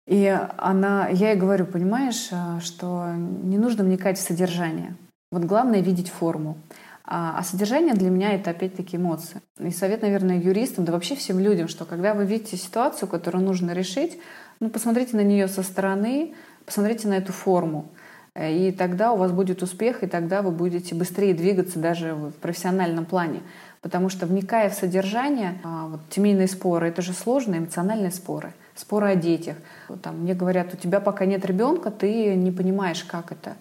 И 0.06 0.28
она, 0.58 1.08
я 1.08 1.32
ей 1.32 1.36
говорю, 1.36 1.66
понимаешь, 1.66 2.28
а, 2.32 2.60
что 2.60 3.12
не 3.16 3.58
нужно 3.58 3.84
вникать 3.84 4.20
в 4.20 4.22
содержание. 4.22 4.96
Вот 5.32 5.46
главное 5.46 5.80
видеть 5.80 6.10
форму. 6.10 6.58
А, 7.14 7.36
а 7.38 7.44
содержание 7.44 7.94
для 7.94 8.10
меня 8.10 8.34
это 8.36 8.52
опять-таки 8.52 8.96
эмоции. 8.96 9.42
И 9.60 9.70
совет, 9.72 10.02
наверное, 10.02 10.40
юристам, 10.40 10.86
да 10.86 10.94
вообще 10.94 11.18
всем 11.18 11.40
людям, 11.40 11.68
что 11.68 11.84
когда 11.84 12.14
вы 12.14 12.26
видите 12.26 12.56
ситуацию, 12.56 13.10
которую 13.10 13.44
нужно 13.44 13.72
решить, 13.72 14.18
ну, 14.62 14.70
посмотрите 14.70 15.18
на 15.18 15.22
нее 15.22 15.50
со 15.50 15.62
стороны, 15.62 16.34
посмотрите 16.66 17.10
на 17.10 17.16
эту 17.16 17.34
форму. 17.34 17.90
И 18.40 18.72
тогда 18.72 19.12
у 19.12 19.18
вас 19.18 19.34
будет 19.34 19.62
успех, 19.62 20.04
и 20.04 20.08
тогда 20.08 20.42
вы 20.42 20.52
будете 20.52 20.96
быстрее 20.96 21.34
двигаться 21.34 21.80
даже 21.80 22.14
в 22.16 22.32
профессиональном 22.36 23.04
плане. 23.04 23.42
Потому 23.82 24.08
что, 24.08 24.26
вникая 24.26 24.70
в 24.70 24.74
содержание, 24.74 25.60
а, 25.66 25.88
вот, 25.88 26.00
семейные 26.12 26.48
споры— 26.48 26.88
это 26.90 27.02
же 27.02 27.12
сложные 27.12 27.60
эмоциональные 27.60 28.12
споры 28.12 28.54
споры 28.74 29.08
о 29.08 29.16
детях. 29.16 29.58
Там, 30.02 30.22
мне 30.22 30.34
говорят, 30.34 30.74
у 30.74 30.78
тебя 30.78 31.02
пока 31.02 31.26
нет 31.26 31.46
ребенка, 31.46 31.92
ты 31.92 32.36
не 32.36 32.52
понимаешь, 32.52 33.04
как 33.04 33.34
это. 33.34 33.58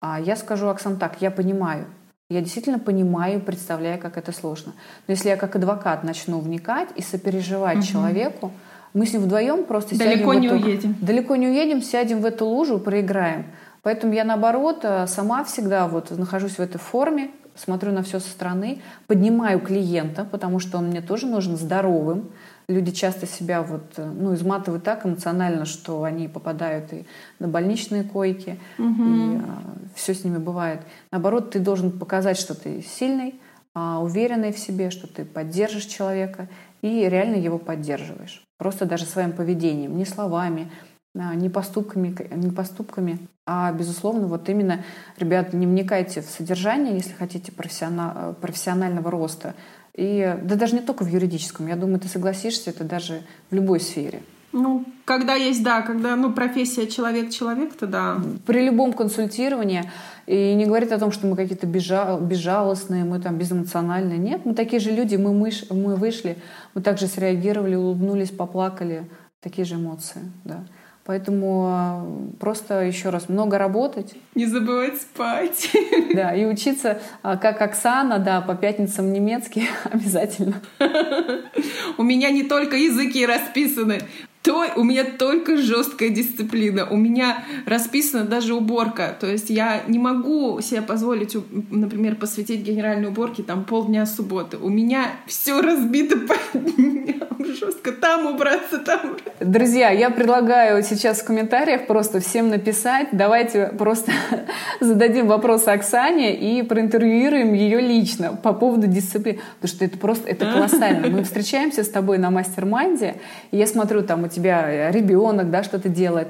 А 0.00 0.20
я 0.20 0.34
скажу, 0.34 0.66
Оксан, 0.66 0.96
так, 0.96 1.22
я 1.22 1.30
понимаю. 1.30 1.86
Я 2.30 2.42
действительно 2.42 2.78
понимаю, 2.78 3.40
представляю, 3.40 3.98
как 3.98 4.18
это 4.18 4.32
сложно. 4.32 4.72
Но 5.06 5.12
если 5.12 5.30
я 5.30 5.36
как 5.36 5.56
адвокат 5.56 6.04
начну 6.04 6.40
вникать 6.40 6.90
и 6.94 7.00
сопереживать 7.00 7.78
угу. 7.78 7.86
человеку, 7.86 8.52
мы 8.92 9.06
с 9.06 9.14
ним 9.14 9.22
вдвоем 9.22 9.64
просто 9.64 9.98
далеко 9.98 10.34
сядем 10.34 10.40
не 10.42 10.48
в 10.48 10.52
эту, 10.52 10.66
уедем. 10.66 10.96
Далеко 11.00 11.36
не 11.36 11.48
уедем, 11.48 11.80
сядем 11.80 12.20
в 12.20 12.26
эту 12.26 12.44
лужу, 12.44 12.80
проиграем. 12.80 13.46
Поэтому 13.82 14.12
я, 14.12 14.24
наоборот, 14.24 14.80
э, 14.82 15.06
сама 15.06 15.42
всегда 15.44 15.88
вот 15.88 16.10
нахожусь 16.10 16.56
в 16.56 16.60
этой 16.60 16.76
форме, 16.76 17.30
смотрю 17.54 17.92
на 17.92 18.02
все 18.02 18.20
со 18.20 18.28
стороны, 18.28 18.82
поднимаю 19.06 19.58
клиента, 19.58 20.26
потому 20.30 20.58
что 20.58 20.76
он 20.76 20.88
мне 20.88 21.00
тоже 21.00 21.26
нужен 21.26 21.56
здоровым. 21.56 22.28
Люди 22.68 22.90
часто 22.90 23.26
себя 23.26 23.62
вот, 23.62 23.94
э, 23.96 24.04
ну, 24.04 24.34
изматывают 24.34 24.84
так 24.84 25.06
эмоционально, 25.06 25.64
что 25.64 26.04
они 26.04 26.28
попадают 26.28 26.92
и 26.92 27.06
на 27.38 27.48
больничные 27.48 28.04
койки, 28.04 28.58
угу. 28.78 29.02
и 29.04 29.36
а, 29.38 29.62
все 29.94 30.14
с 30.14 30.22
ними 30.22 30.36
бывает. 30.36 30.82
Наоборот, 31.10 31.50
ты 31.50 31.60
должен 31.60 31.98
показать, 31.98 32.38
что 32.38 32.54
ты 32.54 32.82
сильный, 32.82 33.40
а, 33.74 34.00
уверенный 34.00 34.52
в 34.52 34.58
себе, 34.58 34.90
что 34.90 35.06
ты 35.06 35.24
поддержишь 35.24 35.84
человека 35.84 36.48
и 36.82 37.08
реально 37.08 37.36
его 37.36 37.58
поддерживаешь. 37.58 38.42
Просто 38.58 38.86
даже 38.86 39.04
своим 39.06 39.32
поведением, 39.32 39.96
не 39.96 40.04
словами, 40.04 40.70
а, 41.16 41.34
не 41.34 41.48
поступками, 41.48 42.14
не 42.34 42.50
поступками, 42.50 43.18
а 43.46 43.72
безусловно 43.72 44.26
вот 44.26 44.48
именно, 44.48 44.84
ребят, 45.16 45.52
не 45.52 45.66
вникайте 45.66 46.20
в 46.20 46.26
содержание, 46.26 46.94
если 46.94 47.12
хотите 47.12 47.50
профессионал, 47.50 48.34
профессионального 48.34 49.10
роста. 49.10 49.54
И 49.98 50.38
да 50.44 50.54
даже 50.54 50.76
не 50.76 50.80
только 50.80 51.02
в 51.02 51.08
юридическом, 51.08 51.66
я 51.66 51.74
думаю, 51.74 51.98
ты 51.98 52.06
согласишься, 52.06 52.70
это 52.70 52.84
даже 52.84 53.22
в 53.50 53.54
любой 53.54 53.80
сфере. 53.80 54.22
Ну, 54.52 54.84
когда 55.04 55.34
есть, 55.34 55.64
да, 55.64 55.82
когда, 55.82 56.14
ну, 56.14 56.32
профессия 56.32 56.86
человек-человек, 56.86 57.74
то 57.74 57.88
да. 57.88 58.22
При 58.46 58.64
любом 58.64 58.92
консультировании, 58.92 59.90
и 60.26 60.54
не 60.54 60.66
говорит 60.66 60.92
о 60.92 61.00
том, 61.00 61.10
что 61.10 61.26
мы 61.26 61.34
какие-то 61.34 61.66
бежал, 61.66 62.20
безжалостные, 62.20 63.02
мы 63.02 63.18
там 63.18 63.38
безэмоциональные. 63.38 64.18
Нет, 64.18 64.42
мы 64.44 64.54
такие 64.54 64.78
же 64.78 64.92
люди, 64.92 65.16
мы, 65.16 65.34
мыш, 65.34 65.64
мы 65.68 65.96
вышли, 65.96 66.38
мы 66.74 66.80
также 66.80 67.08
среагировали, 67.08 67.74
улыбнулись, 67.74 68.30
поплакали. 68.30 69.04
Такие 69.40 69.64
же 69.64 69.74
эмоции, 69.74 70.20
да. 70.44 70.64
Поэтому 71.08 71.64
а, 71.66 72.06
просто 72.38 72.82
еще 72.82 73.08
раз 73.08 73.30
много 73.30 73.56
работать. 73.56 74.12
Не 74.34 74.44
забывать 74.44 75.00
спать. 75.00 75.70
Да, 76.14 76.34
и 76.34 76.44
учиться, 76.44 77.00
а, 77.22 77.38
как 77.38 77.62
Оксана, 77.62 78.18
да, 78.18 78.42
по 78.42 78.54
пятницам 78.54 79.10
немецкий 79.10 79.70
обязательно. 79.84 80.60
У 81.96 82.02
меня 82.02 82.30
не 82.30 82.42
только 82.42 82.76
языки 82.76 83.24
расписаны, 83.24 84.00
то 84.42 84.66
у 84.76 84.84
меня 84.84 85.04
только 85.04 85.56
жесткая 85.56 86.10
дисциплина. 86.10 86.86
У 86.88 86.96
меня 86.96 87.44
расписана 87.66 88.24
даже 88.24 88.54
уборка. 88.54 89.16
То 89.18 89.26
есть 89.26 89.50
я 89.50 89.82
не 89.88 89.98
могу 89.98 90.60
себе 90.60 90.82
позволить, 90.82 91.36
например, 91.70 92.16
посвятить 92.16 92.60
генеральной 92.60 93.08
уборке 93.08 93.42
там 93.42 93.64
полдня 93.64 94.06
субботы. 94.06 94.56
У 94.56 94.68
меня 94.68 95.10
все 95.26 95.60
разбито 95.60 96.18
по 96.52 96.58
дням 96.58 97.28
жестко. 97.38 97.92
Там 97.92 98.26
убраться, 98.26 98.78
там 98.78 99.16
Друзья, 99.40 99.90
я 99.90 100.10
предлагаю 100.10 100.82
сейчас 100.82 101.20
в 101.20 101.24
комментариях 101.24 101.86
просто 101.86 102.20
всем 102.20 102.48
написать. 102.48 103.08
Давайте 103.12 103.66
просто 103.78 104.12
зададим 104.80 105.26
вопрос 105.26 105.66
Оксане 105.66 106.36
и 106.36 106.62
проинтервьюируем 106.62 107.52
ее 107.54 107.80
лично 107.80 108.34
по 108.34 108.52
поводу 108.52 108.86
дисциплины. 108.86 109.40
Потому 109.60 109.76
что 109.76 109.84
это 109.84 109.98
просто 109.98 110.28
это 110.28 110.46
колоссально. 110.52 111.08
Мы 111.08 111.24
встречаемся 111.24 111.82
с 111.82 111.88
тобой 111.88 112.18
на 112.18 112.30
мастер-майнде, 112.30 113.16
и 113.50 113.56
я 113.56 113.66
смотрю 113.66 114.02
там 114.02 114.27
у 114.28 114.30
тебя 114.30 114.90
ребенок, 114.90 115.50
да, 115.50 115.62
что-то 115.62 115.88
делает. 115.88 116.28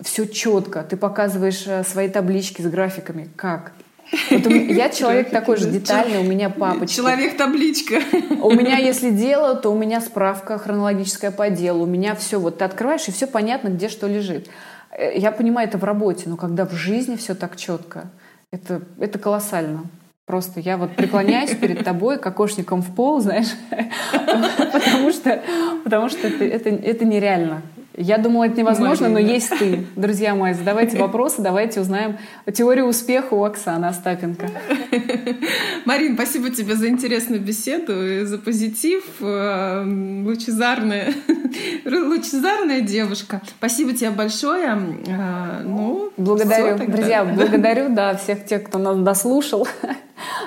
Все 0.00 0.26
четко. 0.26 0.82
Ты 0.82 0.96
показываешь 0.96 1.64
э, 1.66 1.82
свои 1.84 2.08
таблички 2.08 2.62
с 2.62 2.66
графиками. 2.66 3.28
Как? 3.36 3.72
Вот 4.30 4.46
я 4.46 4.88
человек 4.90 5.30
такой 5.30 5.56
же 5.56 5.68
детальный, 5.68 6.18
у 6.18 6.22
меня 6.22 6.48
папочка. 6.48 6.94
Человек-табличка. 6.94 8.00
У 8.42 8.52
меня, 8.52 8.76
если 8.90 9.10
дело, 9.10 9.56
то 9.56 9.70
у 9.70 9.78
меня 9.78 10.00
справка 10.00 10.58
хронологическая 10.58 11.30
по 11.30 11.50
делу. 11.50 11.82
У 11.82 11.86
меня 11.86 12.14
все, 12.14 12.38
вот 12.38 12.58
ты 12.58 12.64
открываешь, 12.64 13.08
и 13.08 13.12
все 13.12 13.26
понятно, 13.26 13.68
где 13.68 13.88
что 13.88 14.06
лежит. 14.06 14.48
Э, 14.90 15.16
я 15.18 15.32
понимаю 15.32 15.68
это 15.68 15.78
в 15.78 15.84
работе, 15.84 16.28
но 16.28 16.36
когда 16.36 16.64
в 16.66 16.72
жизни 16.72 17.16
все 17.16 17.34
так 17.34 17.56
четко, 17.56 18.10
это, 18.52 18.82
это 18.98 19.18
колоссально. 19.18 19.84
Просто 20.26 20.60
я 20.60 20.76
вот 20.76 20.94
преклоняюсь 20.94 21.54
перед 21.56 21.84
тобой 21.84 22.18
кокошником 22.18 22.82
в 22.82 22.94
пол, 22.94 23.20
знаешь, 23.20 23.48
потому 24.72 25.10
что, 25.10 25.42
потому 25.82 26.08
что 26.08 26.28
это, 26.28 26.44
это, 26.44 26.68
это 26.68 27.04
нереально. 27.04 27.62
Я 27.96 28.18
думала, 28.18 28.44
это 28.44 28.58
невозможно, 28.58 29.08
Марина. 29.08 29.28
но 29.28 29.34
есть 29.34 29.50
ты. 29.58 29.84
Друзья 29.96 30.34
мои, 30.34 30.54
задавайте 30.54 30.96
вопросы, 31.00 31.42
давайте 31.42 31.80
узнаем 31.80 32.18
теорию 32.52 32.86
успеха 32.86 33.34
у 33.34 33.44
Оксаны 33.44 33.86
Остапенко. 33.86 34.48
Марин, 35.84 36.14
спасибо 36.14 36.50
тебе 36.50 36.76
за 36.76 36.88
интересную 36.88 37.40
беседу, 37.40 38.26
за 38.26 38.38
позитив. 38.38 39.04
Э, 39.20 39.84
лучезарная, 40.24 41.12
лучезарная 41.84 42.80
девушка. 42.80 43.42
Спасибо 43.58 43.92
тебе 43.92 44.10
большое. 44.10 44.78
Э, 45.08 45.62
ну, 45.64 46.12
благодарю, 46.16 46.78
друзья, 46.86 47.24
благодарю, 47.24 47.88
да, 47.94 48.16
всех 48.16 48.44
тех, 48.46 48.64
кто 48.64 48.78
нас 48.78 48.98
дослушал. 48.98 49.66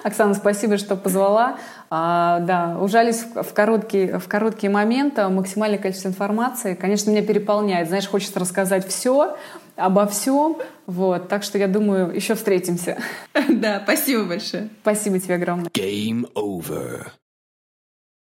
Оксана, 0.04 0.34
спасибо, 0.34 0.78
что 0.78 0.96
позвала. 0.96 1.58
А, 1.96 2.40
да, 2.40 2.80
ужались 2.80 3.24
в 3.36 3.54
короткие, 3.54 4.18
в 4.18 4.28
короткие 4.28 4.72
моменты, 4.72 5.28
максимальное 5.28 5.78
количество 5.78 6.08
информации. 6.08 6.74
Конечно, 6.74 7.12
меня 7.12 7.22
переполняет. 7.22 7.88
Знаешь, 7.88 8.08
хочется 8.08 8.40
рассказать 8.40 8.88
все, 8.88 9.38
обо 9.76 10.08
всем. 10.08 10.58
Вот, 10.88 11.28
так 11.28 11.44
что 11.44 11.60
я 11.60 11.68
думаю, 11.68 12.12
еще 12.12 12.34
встретимся. 12.34 12.98
Да, 13.48 13.80
спасибо 13.84 14.24
большое. 14.24 14.70
Спасибо 14.82 15.20
тебе 15.20 15.36
огромное. 15.36 15.70
Game 15.70 16.28
over. 16.34 17.12